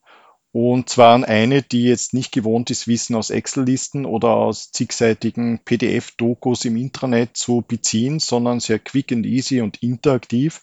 Und 0.52 0.88
zwar 0.88 1.14
an 1.14 1.24
eine, 1.24 1.62
die 1.62 1.82
jetzt 1.82 2.14
nicht 2.14 2.30
gewohnt 2.30 2.70
ist, 2.70 2.86
Wissen 2.86 3.16
aus 3.16 3.30
Excel-Listen 3.30 4.06
oder 4.06 4.36
aus 4.36 4.70
zigseitigen 4.70 5.58
PDF-Dokus 5.64 6.64
im 6.64 6.76
Intranet 6.76 7.36
zu 7.36 7.64
beziehen, 7.66 8.20
sondern 8.20 8.60
sehr 8.60 8.78
quick 8.78 9.10
and 9.10 9.26
easy 9.26 9.60
und 9.60 9.82
interaktiv 9.82 10.62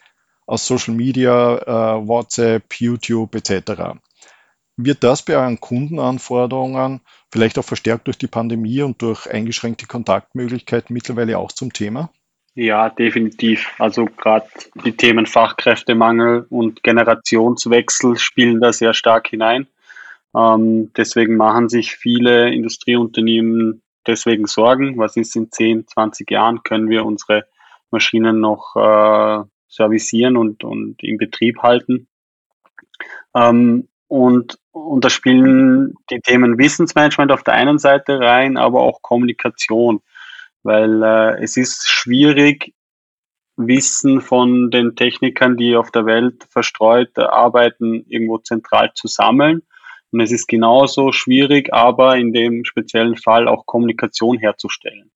aus 0.51 0.67
Social 0.67 0.93
Media, 0.93 1.55
äh, 1.55 2.08
WhatsApp, 2.08 2.74
YouTube 2.74 3.34
etc. 3.36 3.96
Wird 4.75 5.01
das 5.01 5.24
bei 5.24 5.38
euren 5.38 5.62
Kundenanforderungen, 5.62 7.00
vielleicht 7.31 7.58
auch 7.58 7.63
verstärkt 7.63 8.08
durch 8.08 8.17
die 8.17 8.27
Pandemie 8.27 8.81
und 8.81 9.01
durch 9.01 9.31
eingeschränkte 9.31 9.88
Kontaktmöglichkeiten 9.88 10.93
mittlerweile 10.93 11.38
auch 11.38 11.53
zum 11.53 11.72
Thema? 11.72 12.12
Ja, 12.53 12.89
definitiv. 12.89 13.70
Also 13.79 14.05
gerade 14.05 14.46
die 14.84 14.91
Themen 14.91 15.25
Fachkräftemangel 15.25 16.48
und 16.50 16.84
Generationswechsel 16.84 18.17
spielen 18.17 18.60
da 18.60 18.74
sehr 18.74 18.93
stark 18.93 19.29
hinein. 19.29 19.67
Ähm, 20.36 20.91
deswegen 20.98 21.38
machen 21.38 21.70
sich 21.70 21.93
viele 21.96 22.53
Industrieunternehmen 22.53 23.81
deswegen 24.05 24.48
Sorgen. 24.48 24.98
Was 24.98 25.15
ist 25.15 25.34
in 25.38 25.50
10, 25.50 25.88
20 25.88 26.29
Jahren? 26.29 26.62
Können 26.63 26.89
wir 26.89 27.05
unsere 27.05 27.46
Maschinen 27.89 28.41
noch 28.41 28.75
äh, 28.75 29.46
servicieren 29.72 30.38
und, 30.38 30.63
und 30.63 31.01
in 31.01 31.18
Betrieb 31.18 31.60
halten. 31.63 32.08
Ähm, 33.36 33.88
und, 34.08 34.60
und 34.72 35.06
da 35.06 35.10
spielen 35.10 35.96
die 36.10 36.20
Themen 36.20 36.58
Wissensmanagement 36.58 37.32
auf 37.32 37.44
der 37.44 37.54
einen 37.54 37.80
Seite 37.80 38.20
rein, 38.20 38.58
aber 38.58 38.82
auch 38.82 39.01
Kommunikation, 39.01 40.01
weil 40.63 41.01
äh, 41.01 41.42
es 41.42 41.56
ist 41.58 41.90
schwierig, 41.90 42.74
Wissen 43.56 44.22
von 44.22 44.72
den 44.72 44.96
Technikern, 44.96 45.56
die 45.56 45.75
auf 45.75 45.92
der 45.92 46.06
Welt 46.06 46.46
verstreut 46.50 47.18
arbeiten, 47.18 48.06
irgendwo 48.10 48.38
zentral 48.40 48.92
zu 48.96 49.08
sammeln. 49.08 49.62
Und 50.12 50.20
es 50.20 50.32
ist 50.32 50.48
genauso 50.48 51.12
schwierig, 51.12 51.74
aber 51.74 52.18
in 52.18 52.34
dem 52.34 52.66
speziellen 52.66 53.16
Fall 53.16 53.48
auch 53.48 53.66
Kommunikation 53.66 54.38
herzustellen. 54.38 55.12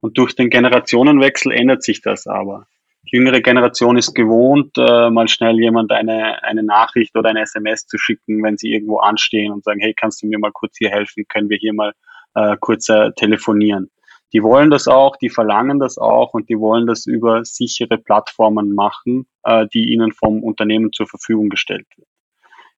Und 0.00 0.16
durch 0.18 0.36
den 0.36 0.50
Generationenwechsel 0.50 1.50
ändert 1.50 1.82
sich 1.82 2.02
das 2.02 2.26
aber 2.28 2.66
jüngere 3.10 3.40
Generation 3.40 3.96
ist 3.96 4.14
gewohnt, 4.14 4.76
äh, 4.76 5.10
mal 5.10 5.28
schnell 5.28 5.58
jemand 5.58 5.92
eine, 5.92 6.42
eine 6.42 6.62
Nachricht 6.62 7.16
oder 7.16 7.30
eine 7.30 7.42
SMS 7.42 7.86
zu 7.86 7.98
schicken, 7.98 8.42
wenn 8.42 8.56
sie 8.56 8.72
irgendwo 8.72 8.98
anstehen 8.98 9.52
und 9.52 9.64
sagen, 9.64 9.80
hey, 9.80 9.94
kannst 9.94 10.22
du 10.22 10.26
mir 10.26 10.38
mal 10.38 10.52
kurz 10.52 10.76
hier 10.78 10.90
helfen? 10.90 11.24
Können 11.28 11.48
wir 11.48 11.58
hier 11.58 11.74
mal 11.74 11.92
äh, 12.34 12.56
kurz 12.60 12.88
äh, 12.88 13.12
telefonieren? 13.12 13.90
Die 14.32 14.42
wollen 14.42 14.70
das 14.70 14.88
auch, 14.88 15.16
die 15.16 15.30
verlangen 15.30 15.78
das 15.78 15.96
auch 15.96 16.34
und 16.34 16.48
die 16.50 16.58
wollen 16.58 16.86
das 16.86 17.06
über 17.06 17.44
sichere 17.44 17.96
Plattformen 17.96 18.74
machen, 18.74 19.26
äh, 19.44 19.66
die 19.72 19.92
ihnen 19.92 20.12
vom 20.12 20.42
Unternehmen 20.42 20.92
zur 20.92 21.06
Verfügung 21.06 21.48
gestellt 21.48 21.86
wird. 21.96 22.08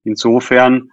Insofern 0.04 0.92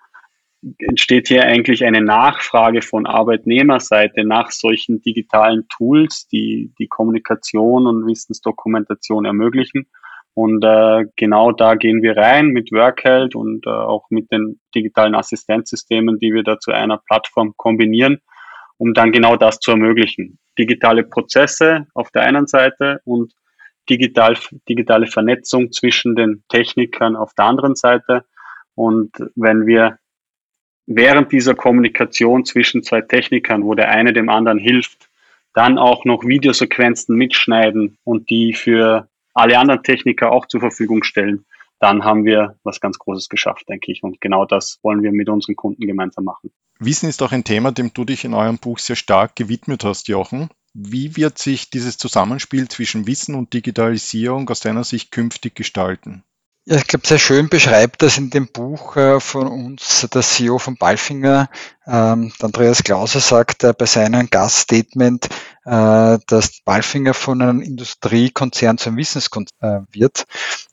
entsteht 0.80 1.28
hier 1.28 1.44
eigentlich 1.44 1.86
eine 1.86 2.02
Nachfrage 2.02 2.82
von 2.82 3.06
Arbeitnehmerseite 3.06 4.26
nach 4.26 4.52
solchen 4.52 5.02
digitalen 5.02 5.68
Tools, 5.70 6.28
die 6.28 6.74
die 6.80 6.88
Kommunikation 6.88 7.88
und 7.88 8.08
Wissensdokumentation 8.08 9.26
ermöglichen. 9.26 9.88
Und 10.34 10.64
äh, 10.64 11.06
genau 11.16 11.52
da 11.52 11.76
gehen 11.76 12.04
wir 12.04 12.16
rein 12.16 12.50
mit 12.50 12.72
Workheld 12.72 13.36
und 13.36 13.66
äh, 13.66 13.70
auch 13.70 14.06
mit 14.10 14.32
den 14.32 14.60
digitalen 14.76 15.16
Assistenzsystemen, 15.16 16.20
die 16.20 16.32
wir 16.32 16.44
da 16.44 16.60
zu 16.60 16.72
einer 16.72 16.98
Plattform 16.98 17.54
kombinieren, 17.58 18.22
um 18.78 18.94
dann 18.94 19.12
genau 19.12 19.36
das 19.36 19.60
zu 19.60 19.72
ermöglichen. 19.72 20.38
Digitale 20.60 21.04
Prozesse 21.04 21.88
auf 21.96 22.12
der 22.12 22.24
einen 22.24 22.46
Seite 22.46 23.02
und 23.04 23.34
digital, 23.90 24.38
digitale 24.70 25.08
Vernetzung 25.08 25.72
zwischen 25.72 26.16
den 26.16 26.44
Technikern 26.50 27.16
auf 27.16 27.34
der 27.34 27.46
anderen 27.46 27.76
Seite. 27.76 28.26
Und 28.76 29.12
wenn 29.36 29.66
wir 29.66 29.98
während 30.88 31.32
dieser 31.32 31.54
Kommunikation 31.54 32.46
zwischen 32.46 32.82
zwei 32.82 33.02
Technikern, 33.02 33.64
wo 33.64 33.76
der 33.76 33.90
eine 33.90 34.14
dem 34.14 34.30
anderen 34.30 34.58
hilft, 34.58 35.10
dann 35.54 35.78
auch 35.78 36.06
noch 36.06 36.24
Videosequenzen 36.24 37.16
mitschneiden 37.16 37.98
und 38.04 38.30
die 38.30 38.54
für 38.54 39.08
alle 39.34 39.60
anderen 39.60 39.84
Techniker 39.84 40.32
auch 40.32 40.48
zur 40.48 40.62
Verfügung 40.62 41.04
stellen, 41.04 41.46
dann 41.80 42.04
haben 42.04 42.26
wir 42.26 42.56
was 42.64 42.80
ganz 42.80 42.98
Großes 42.98 43.30
geschafft, 43.30 43.70
denke 43.70 43.92
ich. 43.92 44.02
Und 44.02 44.20
genau 44.20 44.46
das 44.46 44.80
wollen 44.82 45.04
wir 45.04 45.12
mit 45.12 45.30
unseren 45.30 45.56
Kunden 45.56 45.86
gemeinsam 45.86 46.24
machen. 46.24 46.52
Wissen 46.80 47.10
ist 47.10 47.22
auch 47.22 47.32
ein 47.32 47.44
Thema, 47.44 47.72
dem 47.72 47.94
du 47.94 48.04
dich 48.06 48.26
in 48.26 48.34
eurem 48.34 48.58
Buch 48.58 48.80
sehr 48.80 48.96
stark 48.96 49.36
gewidmet 49.36 49.84
hast, 49.84 50.08
Jochen. 50.08 50.50
Wie 50.74 51.16
wird 51.18 51.38
sich 51.38 51.70
dieses 51.70 51.98
Zusammenspiel 51.98 52.68
zwischen 52.68 53.08
Wissen 53.08 53.36
und 53.36 53.54
Digitalisierung 53.54 54.50
aus 54.50 54.60
deiner 54.60 54.84
Sicht 54.84 55.12
künftig 55.12 55.56
gestalten? 55.56 56.24
Ja, 56.70 56.76
ich 56.76 56.88
glaube, 56.88 57.08
sehr 57.08 57.18
schön 57.18 57.48
beschreibt 57.48 58.02
das 58.02 58.18
in 58.18 58.30
dem 58.30 58.48
Buch 58.52 58.98
äh, 58.98 59.22
von 59.22 59.48
uns 59.48 60.06
der 60.14 60.22
CEO 60.22 60.58
von 60.58 60.76
Balfinger, 60.76 61.50
ähm, 61.86 62.34
Andreas 62.42 62.84
Klauser, 62.84 63.22
sagt 63.22 63.64
äh, 63.64 63.72
bei 63.72 63.86
seinem 63.86 64.30
Gaststatement, 64.30 65.30
äh, 65.64 66.18
dass 66.28 66.60
Balfinger 66.66 67.14
von 67.14 67.42
einem 67.42 67.62
Industriekonzern 67.62 68.78
zum 68.78 68.98
Wissenskonzern 68.98 69.88
wird. 69.94 70.26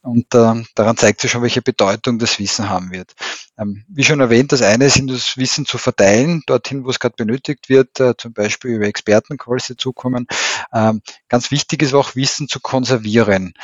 Und 0.03 0.35
äh, 0.35 0.65
daran 0.75 0.97
zeigt 0.97 1.21
sich 1.21 1.31
schon, 1.31 1.43
welche 1.43 1.63
Bedeutung 1.63 2.19
das 2.19 2.41
Wissen 2.41 2.69
haben 2.69 2.91
wird. 2.91 3.13
Ähm, 3.57 3.85
wie 3.87 4.03
schon 4.03 4.19
erwähnt, 4.19 4.51
das 4.51 4.63
eine 4.63 4.87
ist, 4.87 5.01
das 5.07 5.37
Wissen 5.37 5.65
zu 5.65 5.79
verteilen, 5.79 6.43
dorthin, 6.47 6.85
wo 6.85 6.91
es 6.91 6.99
gerade 6.99 7.15
benötigt 7.17 7.69
wird, 7.69 8.01
äh, 8.01 8.17
zum 8.19 8.33
Beispiel 8.33 8.73
über 8.73 8.87
Expertencalls 8.87 9.69
dazukommen. 9.69 10.27
Ähm, 10.73 11.03
ganz 11.29 11.53
wichtig 11.53 11.83
ist 11.83 11.95
auch, 11.95 12.17
Wissen 12.17 12.49
zu 12.49 12.59
konservieren. 12.59 13.55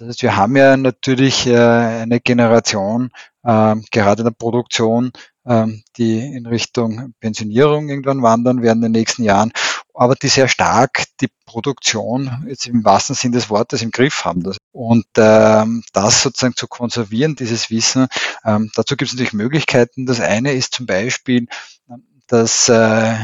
Das 0.00 0.08
heißt, 0.08 0.22
wir 0.22 0.36
haben 0.36 0.56
ja 0.56 0.78
natürlich 0.78 1.46
äh, 1.46 1.56
eine 1.56 2.20
Generation, 2.20 3.10
äh, 3.42 3.76
gerade 3.90 4.22
in 4.22 4.24
der 4.24 4.30
Produktion, 4.30 5.12
äh, 5.44 5.66
die 5.98 6.20
in 6.20 6.46
Richtung 6.46 7.12
Pensionierung 7.20 7.90
irgendwann 7.90 8.22
wandern 8.22 8.62
werden 8.62 8.78
in 8.78 8.92
den 8.92 8.98
nächsten 8.98 9.24
Jahren, 9.24 9.52
aber 9.92 10.14
die 10.14 10.28
sehr 10.28 10.48
stark 10.48 11.04
die 11.20 11.28
Produktion 11.44 12.46
jetzt 12.48 12.66
im 12.66 12.82
wahrsten 12.82 13.14
Sinn 13.14 13.32
des 13.32 13.50
Wortes 13.50 13.82
im 13.82 13.90
Griff 13.90 14.24
haben. 14.24 14.42
Und 14.72 15.04
ähm, 15.18 15.82
das 15.92 16.22
sozusagen 16.22 16.56
zu 16.56 16.66
konservieren, 16.66 17.36
dieses 17.36 17.68
Wissen, 17.68 18.06
ähm, 18.42 18.70
dazu 18.74 18.96
gibt 18.96 19.08
es 19.08 19.12
natürlich 19.12 19.34
Möglichkeiten. 19.34 20.06
Das 20.06 20.20
eine 20.20 20.52
ist 20.52 20.72
zum 20.72 20.86
Beispiel, 20.86 21.46
dass 22.26 22.70
äh, 22.70 23.16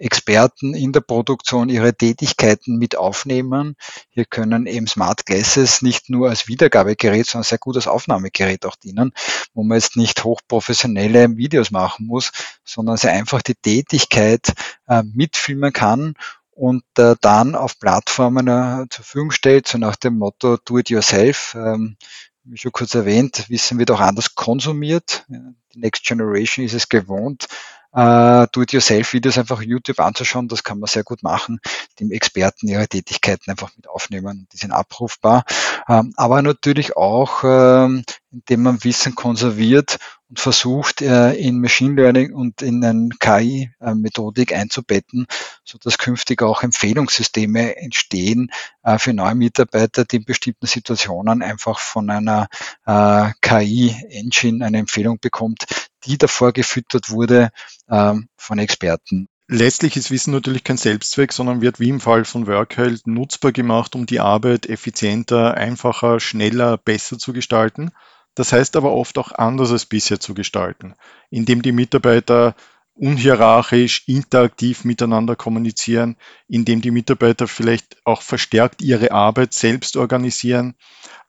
Experten 0.00 0.74
in 0.74 0.92
der 0.92 1.00
Produktion 1.00 1.68
ihre 1.68 1.94
Tätigkeiten 1.94 2.76
mit 2.76 2.96
aufnehmen. 2.96 3.76
Hier 4.10 4.24
können 4.24 4.66
eben 4.66 4.86
Smart 4.86 5.26
Glasses 5.26 5.82
nicht 5.82 6.08
nur 6.08 6.30
als 6.30 6.48
Wiedergabegerät, 6.48 7.26
sondern 7.26 7.44
sehr 7.44 7.58
gut 7.58 7.76
als 7.76 7.86
Aufnahmegerät 7.86 8.64
auch 8.66 8.76
dienen, 8.76 9.12
wo 9.54 9.62
man 9.62 9.78
jetzt 9.78 9.96
nicht 9.96 10.24
hochprofessionelle 10.24 11.36
Videos 11.36 11.70
machen 11.70 12.06
muss, 12.06 12.32
sondern 12.64 12.96
sehr 12.96 13.12
einfach 13.12 13.42
die 13.42 13.54
Tätigkeit 13.54 14.52
äh, 14.88 15.02
mitfilmen 15.02 15.72
kann 15.72 16.14
und 16.52 16.84
äh, 16.98 17.14
dann 17.20 17.54
auf 17.54 17.78
Plattformen 17.78 18.48
äh, 18.48 18.86
zur 18.90 19.04
Verfügung 19.04 19.30
stellt, 19.30 19.68
so 19.68 19.78
nach 19.78 19.96
dem 19.96 20.18
Motto 20.18 20.56
Do 20.64 20.78
it 20.78 20.90
yourself. 20.90 21.54
Ähm, 21.54 21.96
wie 22.44 22.56
schon 22.56 22.72
kurz 22.72 22.94
erwähnt, 22.94 23.48
Wissen 23.48 23.78
wird 23.78 23.90
auch 23.90 24.00
anders 24.00 24.34
konsumiert. 24.34 25.24
Die 25.28 25.78
Next 25.78 26.04
Generation 26.04 26.64
ist 26.64 26.74
es 26.74 26.88
gewohnt, 26.88 27.46
äh, 27.92 28.46
Do-it-yourself-Videos 28.52 29.38
einfach 29.38 29.62
YouTube 29.62 30.00
anzuschauen. 30.00 30.48
Das 30.48 30.62
kann 30.62 30.78
man 30.78 30.88
sehr 30.88 31.04
gut 31.04 31.22
machen, 31.22 31.60
dem 31.98 32.10
Experten 32.10 32.68
ihre 32.68 32.88
Tätigkeiten 32.88 33.50
einfach 33.50 33.70
mit 33.76 33.88
aufnehmen. 33.88 34.46
Die 34.52 34.56
sind 34.56 34.72
abrufbar. 34.72 35.44
Ähm, 35.88 36.12
aber 36.16 36.42
natürlich 36.42 36.96
auch, 36.96 37.42
ähm, 37.44 38.04
indem 38.30 38.62
man 38.62 38.84
Wissen 38.84 39.14
konserviert 39.14 39.98
und 40.28 40.38
versucht, 40.38 41.02
äh, 41.02 41.32
in 41.32 41.60
Machine 41.60 42.00
Learning 42.00 42.32
und 42.32 42.62
in 42.62 42.84
eine 42.84 43.08
KI-Methodik 43.18 44.54
einzubetten, 44.54 45.26
so 45.64 45.78
dass 45.78 45.98
künftig 45.98 46.42
auch 46.42 46.62
Empfehlungssysteme 46.62 47.76
entstehen 47.76 48.52
äh, 48.84 48.98
für 48.98 49.12
neue 49.12 49.34
Mitarbeiter, 49.34 50.04
die 50.04 50.16
in 50.16 50.24
bestimmten 50.24 50.66
Situationen 50.66 51.42
einfach 51.42 51.80
von 51.80 52.08
einer 52.10 52.48
äh, 52.86 53.30
KI-Engine 53.40 54.64
eine 54.64 54.78
Empfehlung 54.78 55.18
bekommt, 55.18 55.64
die 56.04 56.18
davor 56.18 56.52
gefüttert 56.52 57.10
wurde 57.10 57.50
ähm, 57.88 58.28
von 58.36 58.58
Experten. 58.58 59.28
Letztlich 59.52 59.96
ist 59.96 60.12
Wissen 60.12 60.32
natürlich 60.32 60.62
kein 60.62 60.76
Selbstzweck, 60.76 61.32
sondern 61.32 61.60
wird 61.60 61.80
wie 61.80 61.88
im 61.88 61.98
Fall 61.98 62.24
von 62.24 62.46
Workheld 62.46 63.06
nutzbar 63.08 63.50
gemacht, 63.50 63.96
um 63.96 64.06
die 64.06 64.20
Arbeit 64.20 64.66
effizienter, 64.66 65.54
einfacher, 65.54 66.20
schneller, 66.20 66.76
besser 66.76 67.18
zu 67.18 67.32
gestalten. 67.32 67.90
Das 68.36 68.52
heißt 68.52 68.76
aber 68.76 68.92
oft 68.92 69.18
auch 69.18 69.32
anders 69.32 69.72
als 69.72 69.86
bisher 69.86 70.20
zu 70.20 70.34
gestalten, 70.34 70.94
indem 71.30 71.62
die 71.62 71.72
Mitarbeiter 71.72 72.54
unhierarchisch, 73.00 74.04
interaktiv 74.06 74.84
miteinander 74.84 75.34
kommunizieren, 75.34 76.16
indem 76.48 76.82
die 76.82 76.90
Mitarbeiter 76.90 77.48
vielleicht 77.48 77.96
auch 78.04 78.20
verstärkt 78.20 78.82
ihre 78.82 79.12
Arbeit 79.12 79.54
selbst 79.54 79.96
organisieren. 79.96 80.74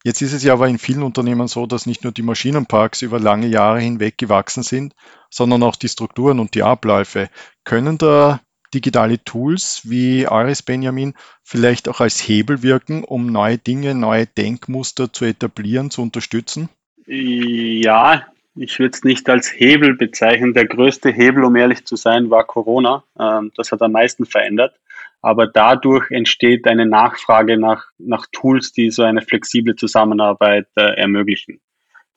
Jetzt 0.04 0.22
ist 0.22 0.34
es 0.34 0.44
ja 0.44 0.54
aber 0.54 0.68
in 0.68 0.80
vielen 0.80 1.04
Unternehmen 1.04 1.48
so, 1.48 1.66
dass 1.68 1.86
nicht 1.86 2.04
nur 2.04 2.12
die 2.12 2.24
Maschinenparks 2.24 3.04
über 3.04 3.20
lange 3.20 3.48
Jahre 3.48 3.80
hinweg 3.80 4.18
gewachsen 4.18 4.64
sind, 4.64 4.96
sondern 5.30 5.64
auch 5.64 5.78
die 5.78 5.88
Strukturen 5.88 6.40
und 6.40 6.56
die 6.56 6.64
Abläufe. 6.64 7.30
Können 7.64 7.98
da 7.98 8.42
digitale 8.74 9.24
Tools 9.24 9.82
wie 9.84 10.28
Aris 10.28 10.64
Benjamin 10.64 11.14
vielleicht 11.44 11.88
auch 11.88 12.02
als 12.02 12.20
Hebel 12.20 12.64
wirken, 12.64 13.04
um 13.04 13.28
neue 13.28 13.58
Dinge, 13.58 13.96
neue 13.96 14.28
Denkmuster 14.28 15.14
zu 15.14 15.26
etablieren, 15.26 15.90
zu 15.90 16.02
unterstützen? 16.02 16.70
Ja, 17.06 18.26
ich 18.56 18.80
würde 18.80 18.96
es 18.96 19.04
nicht 19.04 19.30
als 19.30 19.52
Hebel 19.52 19.96
bezeichnen. 19.96 20.54
Der 20.54 20.66
größte 20.66 21.10
Hebel, 21.10 21.44
um 21.44 21.56
ehrlich 21.56 21.86
zu 21.86 21.96
sein, 21.96 22.30
war 22.30 22.46
Corona. 22.46 23.04
Ähm, 23.20 23.52
das 23.56 23.72
hat 23.72 23.82
am 23.82 23.94
meisten 23.94 24.26
verändert. 24.26 24.76
Aber 25.22 25.48
dadurch 25.48 26.10
entsteht 26.12 26.68
eine 26.68 26.86
Nachfrage 26.86 27.58
nach, 27.58 27.86
nach 27.98 28.26
Tools, 28.32 28.74
die 28.74 28.90
so 28.90 29.04
eine 29.04 29.22
flexible 29.22 29.76
Zusammenarbeit 29.76 30.68
äh, 30.76 30.96
ermöglichen. 30.98 31.62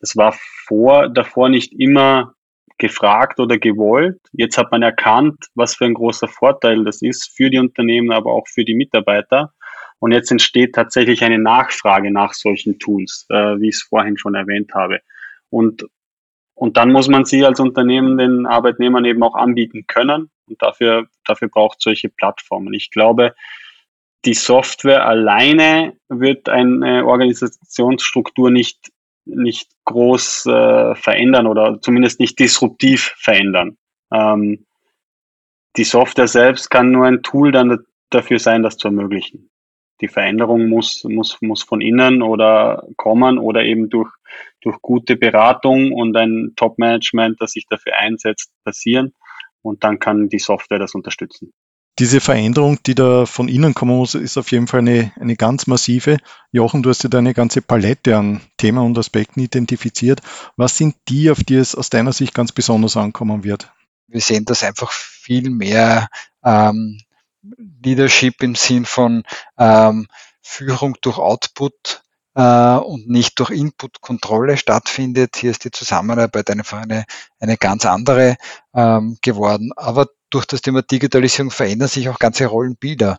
Das 0.00 0.16
war 0.16 0.34
vor, 0.66 1.08
davor 1.08 1.48
nicht 1.48 1.72
immer 1.72 2.34
gefragt 2.78 3.38
oder 3.38 3.58
gewollt. 3.58 4.20
Jetzt 4.32 4.58
hat 4.58 4.72
man 4.72 4.82
erkannt, 4.82 5.46
was 5.54 5.76
für 5.76 5.84
ein 5.84 5.94
großer 5.94 6.28
Vorteil 6.28 6.84
das 6.84 7.02
ist 7.02 7.30
für 7.36 7.50
die 7.50 7.58
Unternehmen, 7.58 8.10
aber 8.10 8.32
auch 8.32 8.48
für 8.48 8.64
die 8.64 8.74
Mitarbeiter. 8.74 9.52
Und 10.00 10.12
jetzt 10.12 10.32
entsteht 10.32 10.74
tatsächlich 10.74 11.22
eine 11.22 11.38
Nachfrage 11.38 12.10
nach 12.10 12.34
solchen 12.34 12.78
Tools, 12.78 13.26
äh, 13.30 13.60
wie 13.60 13.68
ich 13.68 13.76
es 13.76 13.82
vorhin 13.82 14.18
schon 14.18 14.34
erwähnt 14.34 14.74
habe. 14.74 15.00
Und 15.50 15.86
und 16.54 16.76
dann 16.76 16.92
muss 16.92 17.08
man 17.08 17.24
sie 17.24 17.44
als 17.44 17.60
Unternehmen 17.60 18.16
den 18.16 18.46
Arbeitnehmern 18.46 19.04
eben 19.04 19.22
auch 19.22 19.34
anbieten 19.34 19.86
können. 19.86 20.30
Und 20.46 20.62
dafür, 20.62 21.06
dafür 21.24 21.48
braucht 21.48 21.80
solche 21.80 22.08
Plattformen. 22.08 22.72
Ich 22.74 22.90
glaube, 22.90 23.34
die 24.24 24.34
Software 24.34 25.06
alleine 25.06 25.96
wird 26.08 26.48
eine 26.48 27.04
Organisationsstruktur 27.06 28.50
nicht, 28.50 28.90
nicht 29.24 29.70
groß 29.84 30.46
äh, 30.46 30.94
verändern 30.94 31.46
oder 31.46 31.80
zumindest 31.80 32.20
nicht 32.20 32.38
disruptiv 32.38 33.14
verändern. 33.18 33.76
Ähm, 34.12 34.64
die 35.76 35.84
Software 35.84 36.28
selbst 36.28 36.70
kann 36.70 36.92
nur 36.92 37.06
ein 37.06 37.22
Tool 37.22 37.50
dann 37.52 37.84
dafür 38.10 38.38
sein, 38.38 38.62
das 38.62 38.76
zu 38.76 38.88
ermöglichen 38.88 39.50
die 40.00 40.08
Veränderung 40.08 40.68
muss, 40.68 41.04
muss, 41.04 41.38
muss 41.40 41.62
von 41.62 41.80
innen 41.80 42.22
oder 42.22 42.86
kommen 42.96 43.38
oder 43.38 43.64
eben 43.64 43.88
durch, 43.88 44.10
durch 44.64 44.81
gute 44.81 45.16
Beratung 45.16 45.92
und 45.92 46.16
ein 46.16 46.53
Top-Management, 46.57 47.40
das 47.40 47.53
sich 47.53 47.66
dafür 47.68 47.96
einsetzt, 47.98 48.50
passieren. 48.64 49.14
Und 49.62 49.85
dann 49.85 49.98
kann 49.98 50.29
die 50.29 50.38
Software 50.38 50.79
das 50.79 50.94
unterstützen. 50.94 51.53
Diese 52.00 52.20
Veränderung, 52.20 52.83
die 52.83 52.96
da 52.96 53.24
von 53.24 53.48
innen 53.48 53.72
kommen 53.72 53.96
muss, 53.96 54.16
ist 54.16 54.37
auf 54.37 54.50
jeden 54.50 54.66
Fall 54.66 54.81
eine, 54.81 55.12
eine 55.20 55.37
ganz 55.37 55.68
massive. 55.68 56.16
Jochen, 56.50 56.83
du 56.83 56.90
hast 56.90 57.05
ja 57.05 57.09
da 57.09 57.18
eine 57.18 57.35
ganze 57.35 57.62
Palette 57.62 58.16
an 58.16 58.40
Themen 58.57 58.85
und 58.85 58.98
Aspekten 58.98 59.40
identifiziert. 59.40 60.20
Was 60.57 60.77
sind 60.77 60.96
die, 61.09 61.31
auf 61.31 61.44
die 61.44 61.55
es 61.55 61.77
aus 61.77 61.90
deiner 61.90 62.12
Sicht 62.12 62.35
ganz 62.35 62.50
besonders 62.50 62.96
ankommen 62.96 63.44
wird? 63.44 63.72
Wir 64.09 64.20
sehen 64.20 64.44
das 64.44 64.64
einfach 64.64 64.90
viel 64.90 65.50
mehr 65.50 66.09
ähm, 66.44 66.98
Leadership 67.83 68.42
im 68.42 68.57
Sinn 68.57 68.87
von 68.87 69.22
ähm, 69.57 70.09
Führung 70.42 70.96
durch 71.00 71.18
Output 71.18 72.03
äh, 72.34 72.76
und 72.76 73.08
nicht 73.08 73.38
durch 73.38 73.50
Input-Kontrolle 73.50 74.56
stattfindet. 74.56 75.36
Hier 75.36 75.50
ist 75.50 75.64
die 75.64 75.70
Zusammenarbeit 75.70 76.50
einfach 76.50 76.82
eine, 76.82 77.04
eine 77.40 77.56
ganz 77.56 77.86
andere 77.86 78.36
ähm, 78.74 79.18
geworden. 79.22 79.72
Aber 79.76 80.08
durch 80.30 80.46
das 80.46 80.62
Thema 80.62 80.82
Digitalisierung 80.82 81.50
verändern 81.50 81.88
sich 81.88 82.08
auch 82.08 82.18
ganze 82.18 82.46
Rollenbilder. 82.46 83.18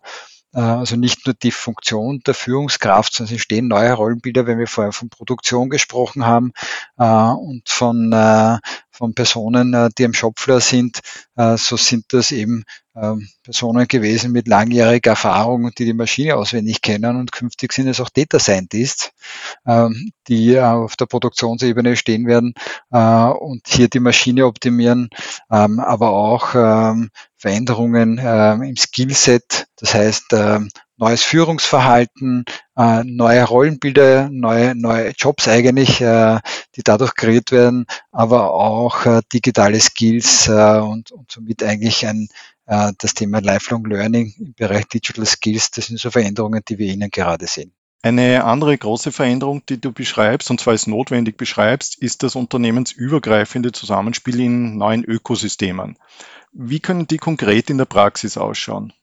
Äh, 0.54 0.60
also 0.60 0.96
nicht 0.96 1.26
nur 1.26 1.36
die 1.36 1.52
Funktion 1.52 2.22
der 2.26 2.34
Führungskraft, 2.34 3.14
sondern 3.14 3.28
es 3.28 3.34
entstehen 3.34 3.68
neue 3.68 3.94
Rollenbilder, 3.94 4.48
wenn 4.48 4.58
wir 4.58 4.68
vorher 4.68 4.94
von 4.94 5.10
Produktion 5.10 5.70
gesprochen 5.70 6.26
haben 6.26 6.54
äh, 6.98 7.04
und 7.04 7.70
von, 7.70 8.12
äh, 8.12 8.58
von 8.96 9.14
Personen, 9.14 9.90
die 9.98 10.06
am 10.06 10.14
Shopfloor 10.14 10.62
sind. 10.62 11.00
So 11.36 11.78
sind 11.78 12.06
das 12.10 12.32
eben 12.32 12.64
ähm, 12.96 13.28
Personen 13.44 13.90
gewesen 13.90 14.32
mit 14.32 14.48
langjähriger 14.48 15.12
Erfahrung, 15.12 15.70
die 15.78 15.84
die 15.84 15.94
Maschine 15.94 16.38
auswendig 16.38 16.82
kennen 16.82 17.18
und 17.18 17.34
künftig 17.34 17.74
sind 17.74 17.90
es 17.90 18.00
auch 18.00 18.10
Data 18.10 18.40
Scientists, 18.40 19.12
ähm, 19.68 20.12
die 20.30 20.58
auf 20.60 20.96
der 20.96 21.06
Produktionsebene 21.06 21.98
stehen 21.98 22.26
werden 22.26 22.54
und 22.90 23.68
hier 23.68 23.90
die 23.90 24.00
Maschine 24.00 24.46
optimieren, 24.46 25.10
ähm, 25.52 25.80
aber 25.82 26.12
auch 26.12 26.52
Veränderungen 27.38 28.18
im 28.18 28.76
Skillset, 28.78 29.68
das 29.76 29.94
heißt 29.94 30.34
neues 30.98 31.24
Führungsverhalten, 31.24 32.46
äh, 32.78 33.04
neue 33.04 33.44
Rollenbilder, 33.44 34.30
neue, 34.32 34.76
neue 34.76 35.10
Jobs 35.18 35.48
eigentlich, 35.48 36.02
äh, 36.02 36.40
die 36.76 36.84
dadurch 36.84 37.16
kreiert 37.16 37.52
werden, 37.52 37.86
aber 38.12 38.54
auch 38.54 39.06
äh, 39.06 39.22
digitale 39.32 39.80
Skills 39.80 40.48
äh, 40.48 40.80
und, 40.80 41.12
und 41.12 41.32
somit 41.32 41.64
eigentlich 41.64 42.06
ein, 42.08 42.30
äh, 42.66 42.94
das 42.98 43.14
Thema 43.14 43.40
Lifelong 43.40 43.86
Learning 43.86 44.34
im 44.40 44.54
Bereich 44.54 44.86
Digital 44.88 45.26
Skills. 45.26 45.72
Das 45.72 45.88
sind 45.88 46.00
so 46.00 46.12
Veränderungen, 46.12 46.62
die 46.68 46.78
wir 46.78 46.88
Ihnen 46.88 47.10
gerade 47.10 47.48
sehen. 47.48 47.74
Eine 48.02 48.44
andere 48.44 48.78
große 48.78 49.12
Veränderung, 49.12 49.66
die 49.68 49.82
du 49.82 49.92
beschreibst, 49.92 50.52
und 50.52 50.60
zwar 50.60 50.74
als 50.74 50.86
notwendig 50.86 51.38
beschreibst, 51.38 51.98
ist 51.98 52.22
das 52.22 52.36
unternehmensübergreifende 52.36 53.72
Zusammenspiel 53.72 54.42
in 54.42 54.78
neuen 54.78 55.04
Ökosystemen. 55.04 55.98
Wie 56.54 56.80
können 56.80 57.08
die 57.08 57.18
konkret 57.18 57.72
in 57.72 57.80
der 57.80 57.86
Praxis 57.86 58.38
ausschauen? 58.38 58.94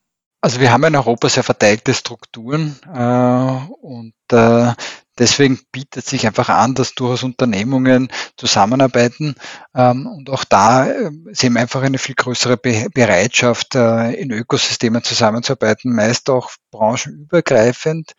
Also 0.45 0.61
wir 0.61 0.73
haben 0.73 0.85
in 0.85 0.97
Europa 0.97 1.29
sehr 1.29 1.45
verteilte 1.45 1.95
Strukturen 1.95 2.77
äh, 2.93 3.75
und 3.81 4.15
äh, 4.33 4.73
Deswegen 5.19 5.61
bietet 5.73 6.07
sich 6.07 6.27
einfach 6.27 6.49
an, 6.49 6.75
dass 6.75 6.95
durchaus 6.95 7.23
Unternehmungen 7.23 8.11
zusammenarbeiten 8.39 9.35
ähm, 9.75 10.07
und 10.07 10.31
auch 10.31 10.45
da 10.45 10.87
äh, 10.87 11.11
sehen 11.33 11.53
wir 11.53 11.61
einfach 11.61 11.83
eine 11.83 11.99
viel 11.99 12.15
größere 12.15 12.57
Be 12.57 12.87
Bereitschaft, 12.95 13.75
äh, 13.75 14.13
in 14.15 14.31
Ökosystemen 14.31 15.05
zusammenzuarbeiten, 15.05 15.95
meist 15.95 16.31
auch 16.31 16.51
branchenübergreifend. 16.71 18.13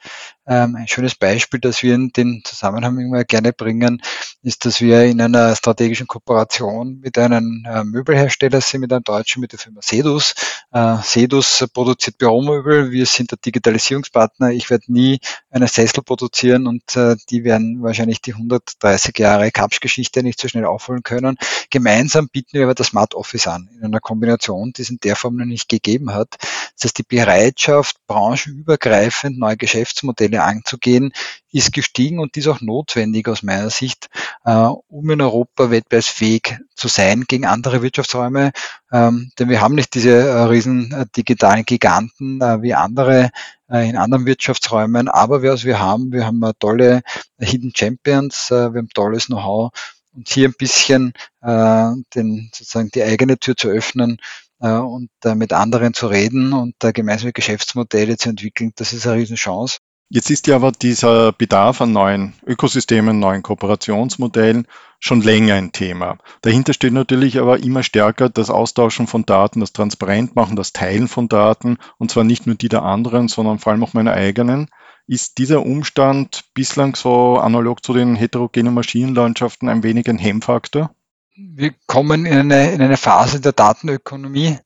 Ähm, 0.46 0.76
ein 0.76 0.88
schönes 0.88 1.16
Beispiel, 1.16 1.62
das 1.62 1.84
wir 1.84 1.96
in 1.96 2.10
den 2.10 2.42
Zusammenhang 2.44 3.00
immer 3.00 3.24
gerne 3.24 3.54
bringen, 3.54 4.02
ist, 4.42 4.66
dass 4.66 4.82
wir 4.82 5.04
in 5.06 5.22
einer 5.22 5.56
strategischen 5.56 6.06
Kooperation 6.06 7.00
mit 7.00 7.18
einem 7.18 7.66
äh, 7.66 7.84
Möbelhersteller 7.86 8.60
sind, 8.60 8.82
mit 8.82 8.92
einem 8.92 9.04
Deutschen, 9.04 9.40
mit 9.40 9.54
der 9.54 9.60
Firma 9.60 9.80
Sedus. 9.82 10.36
Äh, 10.74 10.98
Sedus 11.02 11.66
produziert 11.74 12.18
Büromöbel, 12.18 12.92
wir 12.92 13.06
sind 13.06 13.32
der 13.32 13.38
Digitalisierungspartner. 13.38 14.52
Ich 14.52 14.70
werde 14.70 14.92
nie 14.92 15.20
eine 15.50 15.68
Sessel 15.68 16.04
produzieren 16.04 16.68
und 16.68 16.96
äh, 16.98 17.16
die 17.30 17.46
werden 17.46 17.82
wahrscheinlich 17.82 18.22
die 18.22 18.34
130 18.34 19.18
Jahre 19.18 19.50
Kapsch-Geschichte 19.50 20.24
nicht 20.24 20.42
so 20.42 20.50
schnell 20.50 20.66
aufholen 20.66 21.04
können. 21.04 21.38
Gemeinsam 21.70 22.28
bieten 22.28 22.54
wir 22.54 22.64
aber 22.64 22.76
das 22.76 22.88
Smart 22.88 23.16
Office 23.16 23.48
an, 23.48 23.70
in 23.78 23.86
einer 23.86 24.02
Kombination, 24.02 24.74
die 24.74 24.82
es 24.82 24.90
in 24.90 25.00
der 25.02 25.16
Form 25.16 25.38
noch 25.38 25.46
nicht 25.46 25.70
gegeben 25.70 26.14
hat. 26.14 26.36
Das 26.76 26.86
heißt, 26.86 26.98
die 26.98 27.04
Bereitschaft, 27.04 27.98
branchenübergreifend 28.08 29.38
neue 29.38 29.58
Geschäftsmodelle 29.58 30.42
anzugehen, 30.44 31.14
ist 31.52 31.72
gestiegen 31.72 32.20
und 32.20 32.36
ist 32.36 32.48
auch 32.48 32.62
notwendig 32.62 33.28
aus 33.28 33.44
meiner 33.44 33.70
Sicht, 33.70 34.10
äh, 34.44 34.52
um 34.52 35.10
in 35.10 35.22
Europa 35.22 35.70
wettbewerbsfähig 35.70 36.58
zu 36.76 36.88
sein 36.88 37.26
gegen 37.28 37.46
andere 37.46 37.84
Wirtschaftsräume. 37.84 38.52
Ähm, 38.92 39.32
denn 39.38 39.50
wir 39.50 39.62
haben 39.62 39.76
nicht 39.76 39.94
diese 39.94 40.12
äh, 40.12 40.44
riesen 40.44 40.92
äh, 40.92 41.06
digitalen 41.16 41.64
Giganten 41.66 42.40
wie 42.62 42.74
andere 42.74 43.32
in 43.70 43.98
anderen 43.98 44.28
Wirtschaftsräumen, 44.28 45.08
aber 45.08 45.42
was 45.42 45.64
wir 45.64 45.80
haben, 45.80 46.12
wir 46.12 46.28
haben 46.28 46.44
tolle 46.60 47.02
Hidden 47.40 47.74
Champions, 47.76 48.52
wir 48.52 48.66
haben 48.66 48.90
tolles 48.94 49.28
Know-how 49.28 49.72
und 50.14 50.30
hier 50.30 50.50
ein 50.50 50.54
bisschen 50.56 51.14
den, 51.42 52.52
sozusagen 52.54 52.92
die 52.94 53.02
eigene 53.02 53.40
Tür 53.40 53.58
zu 53.58 53.70
öffnen 53.70 54.20
und 54.64 55.10
mit 55.36 55.52
anderen 55.52 55.94
zu 55.94 56.08
reden 56.08 56.54
und 56.54 56.76
gemeinsame 56.80 57.34
Geschäftsmodelle 57.34 58.18
zu 58.18 58.30
entwickeln, 58.30 58.72
das 58.76 58.94
ist 58.94 59.06
eine 59.06 59.18
Riesenchance. 59.18 59.80
Jetzt 60.10 60.30
ist 60.30 60.46
ja 60.46 60.58
aber 60.58 60.72
dieser 60.72 61.32
Bedarf 61.32 61.82
an 61.82 61.92
neuen 61.92 62.34
Ökosystemen, 62.46 63.18
neuen 63.18 63.42
Kooperationsmodellen 63.42 64.68
schon 65.00 65.22
länger 65.22 65.56
ein 65.56 65.72
Thema. 65.72 66.20
Dahinter 66.42 66.74
steht 66.74 66.94
natürlich 66.94 67.40
aber 67.40 67.64
immer 67.64 67.82
stärker 67.82 68.30
das 68.30 68.52
Austauschen 68.52 69.08
von 69.08 69.26
Daten, 69.26 69.60
das 69.60 69.74
Transparentmachen, 69.74 70.56
das 70.56 70.72
Teilen 70.72 71.08
von 71.08 71.30
Daten 71.30 71.78
und 71.98 72.12
zwar 72.12 72.24
nicht 72.24 72.46
nur 72.46 72.56
die 72.56 72.70
der 72.70 72.84
anderen, 72.84 73.28
sondern 73.28 73.58
vor 73.58 73.72
allem 73.72 73.84
auch 73.84 73.94
meiner 73.94 74.14
eigenen. 74.14 74.70
Ist 75.08 75.40
dieser 75.40 75.66
Umstand 75.66 76.44
bislang 76.54 76.96
so 76.96 77.38
analog 77.40 77.84
zu 77.84 77.94
den 77.94 78.16
heterogenen 78.16 78.74
Maschinenlandschaften 78.74 79.68
ein 79.68 79.84
wenig 79.84 80.08
ein 80.10 80.20
Hemmfaktor? 80.20 80.94
Wir 81.36 81.74
kommen 81.88 82.28
in 82.28 82.38
eine, 82.38 82.74
in 82.74 82.82
eine 82.82 82.98
Phase 82.98 83.42
der 83.42 83.54
Datenökonomie 83.54 84.60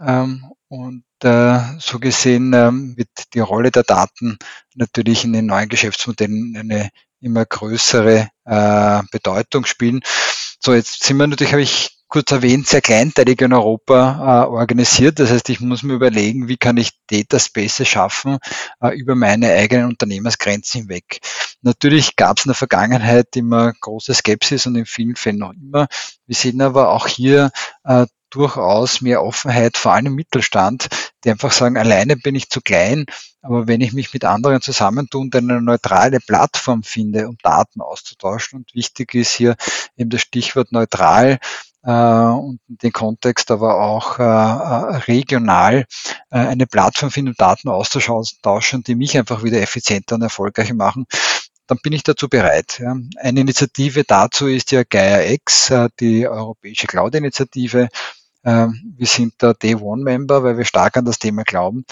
ähm, 0.00 0.52
und 0.68 1.04
äh, 1.24 1.58
so 1.80 1.98
gesehen 1.98 2.52
ähm, 2.52 2.96
wird 2.96 3.34
die 3.34 3.40
Rolle 3.40 3.72
der 3.72 3.82
Daten 3.82 4.38
natürlich 4.74 5.24
in 5.24 5.32
den 5.32 5.46
neuen 5.46 5.68
Geschäftsmodellen 5.68 6.56
eine 6.56 6.90
immer 7.20 7.44
größere 7.44 8.28
äh, 8.44 9.02
Bedeutung 9.10 9.66
spielen. 9.66 10.00
So, 10.60 10.74
jetzt 10.74 11.02
sind 11.02 11.16
wir 11.16 11.26
natürlich, 11.26 11.52
habe 11.52 11.62
ich 11.62 12.01
kurz 12.12 12.30
erwähnt, 12.30 12.66
sehr 12.66 12.82
kleinteilig 12.82 13.40
in 13.40 13.54
Europa 13.54 14.44
äh, 14.44 14.46
organisiert. 14.46 15.18
Das 15.18 15.30
heißt, 15.30 15.48
ich 15.48 15.60
muss 15.60 15.82
mir 15.82 15.94
überlegen, 15.94 16.46
wie 16.46 16.58
kann 16.58 16.76
ich 16.76 16.90
Data 17.06 17.38
Spaces 17.38 17.88
schaffen 17.88 18.36
äh, 18.82 18.94
über 18.94 19.14
meine 19.14 19.50
eigenen 19.50 19.86
Unternehmensgrenzen 19.86 20.82
hinweg. 20.82 21.20
Natürlich 21.62 22.16
gab 22.16 22.36
es 22.36 22.44
in 22.44 22.50
der 22.50 22.54
Vergangenheit 22.54 23.34
immer 23.34 23.72
große 23.80 24.12
Skepsis 24.12 24.66
und 24.66 24.76
in 24.76 24.84
vielen 24.84 25.16
Fällen 25.16 25.38
noch 25.38 25.54
immer. 25.54 25.86
Wir 26.26 26.36
sehen 26.36 26.60
aber 26.60 26.90
auch 26.90 27.06
hier 27.06 27.50
äh, 27.84 28.04
durchaus 28.28 29.00
mehr 29.00 29.22
Offenheit, 29.22 29.78
vor 29.78 29.94
allem 29.94 30.06
im 30.06 30.14
Mittelstand, 30.14 30.88
die 31.24 31.30
einfach 31.30 31.50
sagen, 31.50 31.78
alleine 31.78 32.16
bin 32.16 32.34
ich 32.34 32.50
zu 32.50 32.60
klein, 32.60 33.06
aber 33.40 33.66
wenn 33.66 33.80
ich 33.80 33.94
mich 33.94 34.12
mit 34.12 34.26
anderen 34.26 34.60
zusammentue 34.60 35.22
und 35.22 35.34
eine 35.34 35.62
neutrale 35.62 36.20
Plattform 36.20 36.82
finde, 36.82 37.26
um 37.26 37.38
Daten 37.42 37.80
auszutauschen, 37.80 38.58
und 38.58 38.74
wichtig 38.74 39.14
ist 39.14 39.32
hier 39.32 39.56
eben 39.96 40.10
das 40.10 40.20
Stichwort 40.20 40.72
neutral, 40.72 41.38
und 41.90 42.60
in 42.68 42.78
den 42.78 42.92
Kontext 42.92 43.50
aber 43.50 43.80
auch 43.80 44.18
äh, 44.18 44.22
äh 44.22 44.96
regional 45.08 45.86
äh, 46.30 46.38
eine 46.38 46.66
Plattform 46.66 47.10
finden, 47.10 47.30
um 47.30 47.36
Daten 47.36 47.68
auszutauschen, 47.68 48.84
die 48.84 48.94
mich 48.94 49.18
einfach 49.18 49.42
wieder 49.42 49.60
effizienter 49.60 50.14
und 50.14 50.22
erfolgreicher 50.22 50.74
machen, 50.74 51.06
dann 51.66 51.78
bin 51.82 51.92
ich 51.92 52.02
dazu 52.02 52.28
bereit. 52.28 52.78
Ja. 52.80 52.96
Eine 53.16 53.40
Initiative 53.40 54.04
dazu 54.04 54.46
ist 54.46 54.70
ja 54.70 54.82
Gaia 54.84 55.22
X, 55.32 55.70
äh, 55.70 55.88
die 55.98 56.28
europäische 56.28 56.86
Cloud-Initiative, 56.86 57.88
ähm, 58.44 58.94
wir 58.96 59.06
sind 59.06 59.34
da 59.38 59.52
Day 59.52 59.74
One 59.74 60.02
Member, 60.02 60.42
weil 60.42 60.58
wir 60.58 60.64
stark 60.64 60.96
an 60.96 61.04
das 61.04 61.18
Thema 61.18 61.44
glauben. 61.44 61.84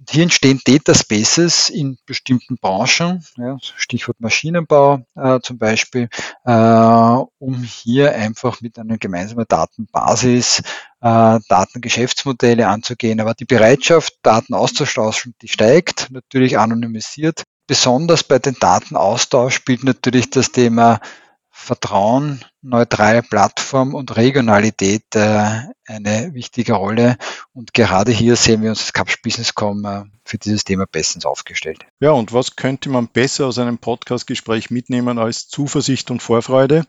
Und 0.00 0.10
hier 0.10 0.22
entstehen 0.22 0.62
Data 0.64 0.94
Spaces 0.94 1.68
in 1.68 1.98
bestimmten 2.06 2.56
Branchen, 2.56 3.22
ja, 3.36 3.58
Stichwort 3.76 4.18
Maschinenbau 4.18 5.04
äh, 5.14 5.40
zum 5.42 5.58
Beispiel, 5.58 6.08
äh, 6.44 6.52
um 7.38 7.62
hier 7.62 8.14
einfach 8.14 8.62
mit 8.62 8.78
einer 8.78 8.96
gemeinsamen 8.96 9.44
Datenbasis 9.46 10.60
äh, 11.02 11.38
Datengeschäftsmodelle 11.46 12.66
anzugehen. 12.66 13.20
Aber 13.20 13.34
die 13.34 13.44
Bereitschaft, 13.44 14.14
Daten 14.22 14.54
auszutauschen, 14.54 15.34
die 15.42 15.48
steigt, 15.48 16.10
natürlich 16.10 16.58
anonymisiert. 16.58 17.42
Besonders 17.66 18.24
bei 18.24 18.38
den 18.38 18.56
Datenaustausch 18.58 19.54
spielt 19.54 19.84
natürlich 19.84 20.30
das 20.30 20.50
Thema 20.50 21.00
Vertrauen, 21.60 22.44
neutrale 22.62 23.22
Plattform 23.22 23.94
und 23.94 24.16
Regionalität 24.16 25.04
äh, 25.14 25.60
eine 25.86 26.30
wichtige 26.32 26.72
Rolle. 26.72 27.16
Und 27.52 27.74
gerade 27.74 28.12
hier 28.12 28.36
sehen 28.36 28.62
wir 28.62 28.70
uns 28.70 28.80
als 28.80 28.92
Capsch 28.92 29.22
Businesscom 29.22 29.84
äh, 29.84 30.04
für 30.24 30.38
dieses 30.38 30.64
Thema 30.64 30.86
bestens 30.86 31.26
aufgestellt. 31.26 31.84
Ja, 32.00 32.12
und 32.12 32.32
was 32.32 32.56
könnte 32.56 32.88
man 32.88 33.08
besser 33.08 33.46
aus 33.46 33.58
einem 33.58 33.78
Podcast-Gespräch 33.78 34.70
mitnehmen 34.70 35.18
als 35.18 35.48
Zuversicht 35.48 36.10
und 36.10 36.22
Vorfreude? 36.22 36.86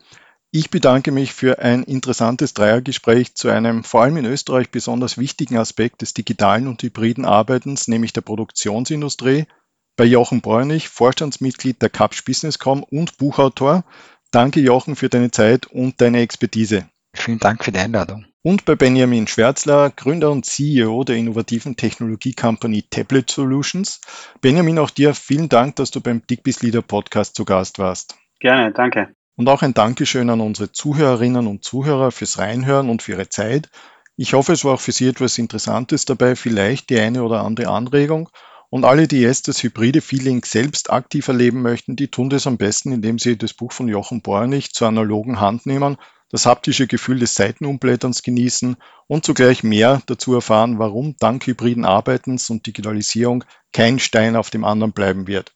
Ich 0.52 0.70
bedanke 0.70 1.12
mich 1.12 1.34
für 1.34 1.60
ein 1.60 1.84
interessantes 1.84 2.54
Dreiergespräch 2.54 3.36
zu 3.36 3.50
einem 3.50 3.84
vor 3.84 4.02
allem 4.02 4.18
in 4.18 4.26
Österreich 4.26 4.70
besonders 4.70 5.18
wichtigen 5.18 5.58
Aspekt 5.58 6.02
des 6.02 6.14
digitalen 6.14 6.68
und 6.68 6.82
hybriden 6.84 7.26
Arbeitens, 7.26 7.88
nämlich 7.88 8.14
der 8.14 8.22
Produktionsindustrie. 8.22 9.48
Bei 9.96 10.06
Jochen 10.06 10.42
Bräunig, 10.42 10.90
Vorstandsmitglied 10.90 11.82
der 11.82 11.90
Capsch 11.90 12.26
Businesscom 12.26 12.84
und 12.84 13.18
Buchautor. 13.18 13.84
Danke, 14.32 14.62
Jochen, 14.62 14.96
für 14.96 15.10
deine 15.10 15.30
Zeit 15.30 15.66
und 15.68 16.00
deine 16.00 16.22
Expertise. 16.22 16.88
Vielen 17.14 17.40
Dank 17.40 17.66
für 17.66 17.74
die 17.74 17.80
Einladung. 17.80 18.26
Und 18.44 18.64
bei 18.64 18.76
Benjamin 18.76 19.28
Schwärzler, 19.28 19.90
Gründer 19.90 20.32
und 20.32 20.46
CEO 20.46 21.04
der 21.04 21.18
innovativen 21.18 21.76
Technologie-Company 21.76 22.86
Tablet 22.90 23.30
Solutions. 23.30 24.00
Benjamin, 24.40 24.80
auch 24.80 24.90
dir 24.90 25.14
vielen 25.14 25.50
Dank, 25.50 25.76
dass 25.76 25.92
du 25.92 26.00
beim 26.00 26.26
Digbis 26.26 26.62
Leader 26.62 26.82
Podcast 26.82 27.36
zu 27.36 27.44
Gast 27.44 27.78
warst. 27.78 28.16
Gerne, 28.40 28.72
danke. 28.72 29.10
Und 29.36 29.50
auch 29.50 29.64
ein 29.64 29.74
Dankeschön 29.74 30.30
an 30.30 30.40
unsere 30.40 30.72
Zuhörerinnen 30.72 31.46
und 31.46 31.66
Zuhörer 31.66 32.12
fürs 32.12 32.40
Reinhören 32.40 32.90
und 32.90 33.02
für 33.02 33.12
ihre 33.12 33.28
Zeit. 33.28 33.70
Ich 34.16 34.34
hoffe, 34.34 34.54
es 34.54 34.64
war 34.64 34.76
auch 34.76 34.80
für 34.80 34.94
Sie 34.94 35.08
etwas 35.08 35.38
Interessantes 35.40 36.06
dabei, 36.06 36.38
vielleicht 36.38 36.90
die 36.90 37.00
eine 37.00 37.24
oder 37.24 37.44
andere 37.44 37.68
Anregung. 37.68 38.30
Und 38.72 38.86
alle, 38.86 39.10
die 39.10 39.20
jetzt 39.20 39.50
das 39.50 39.62
hybride 39.64 40.00
Feeling 40.00 40.46
selbst 40.46 40.92
aktiv 40.92 41.28
erleben 41.28 41.62
möchten, 41.62 41.98
die 41.98 42.08
tun 42.08 42.30
das 42.30 42.48
am 42.48 42.58
besten, 42.58 42.94
indem 42.94 43.20
sie 43.20 43.38
das 43.38 43.54
Buch 43.54 43.74
von 43.74 43.90
Jochen 43.90 44.22
Bornig 44.22 44.72
zur 44.72 44.88
analogen 44.88 45.42
Hand 45.42 45.66
nehmen, 45.66 45.98
das 46.30 46.46
haptische 46.46 46.88
Gefühl 46.88 47.20
des 47.20 47.36
Seitenumblätterns 47.36 48.24
genießen 48.24 48.78
und 49.08 49.26
zugleich 49.26 49.64
mehr 49.64 50.02
dazu 50.06 50.34
erfahren, 50.36 50.80
warum 50.80 51.18
dank 51.20 51.46
hybriden 51.48 51.84
Arbeitens 51.84 52.50
und 52.50 52.66
Digitalisierung 52.66 53.44
kein 53.74 54.00
Stein 54.00 54.38
auf 54.38 54.50
dem 54.50 54.64
anderen 54.64 54.94
bleiben 54.94 55.28
wird. 55.28 55.52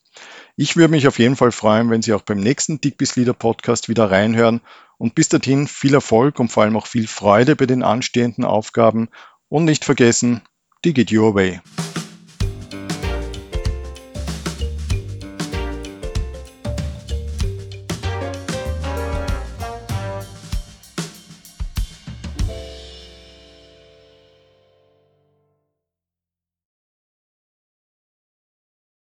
Ich 0.57 0.75
würde 0.75 0.91
mich 0.91 1.07
auf 1.07 1.17
jeden 1.17 1.37
Fall 1.37 1.53
freuen, 1.53 1.89
wenn 1.89 2.01
Sie 2.01 2.11
auch 2.11 2.21
beim 2.21 2.41
nächsten 2.41 2.81
Digbis 2.81 3.15
Leader 3.15 3.33
Podcast 3.33 3.87
wieder 3.87 4.11
reinhören 4.11 4.59
und 4.97 5.15
bis 5.15 5.29
dahin 5.29 5.69
viel 5.69 5.93
Erfolg 5.93 6.37
und 6.37 6.49
vor 6.49 6.63
allem 6.63 6.75
auch 6.75 6.87
viel 6.87 7.07
Freude 7.07 7.55
bei 7.55 7.65
den 7.65 7.81
anstehenden 7.81 8.43
Aufgaben 8.43 9.07
und 9.47 9.63
nicht 9.63 9.85
vergessen, 9.85 10.41
Dig 10.83 10.97
it 10.97 11.13
your 11.13 11.33
way. 11.33 11.61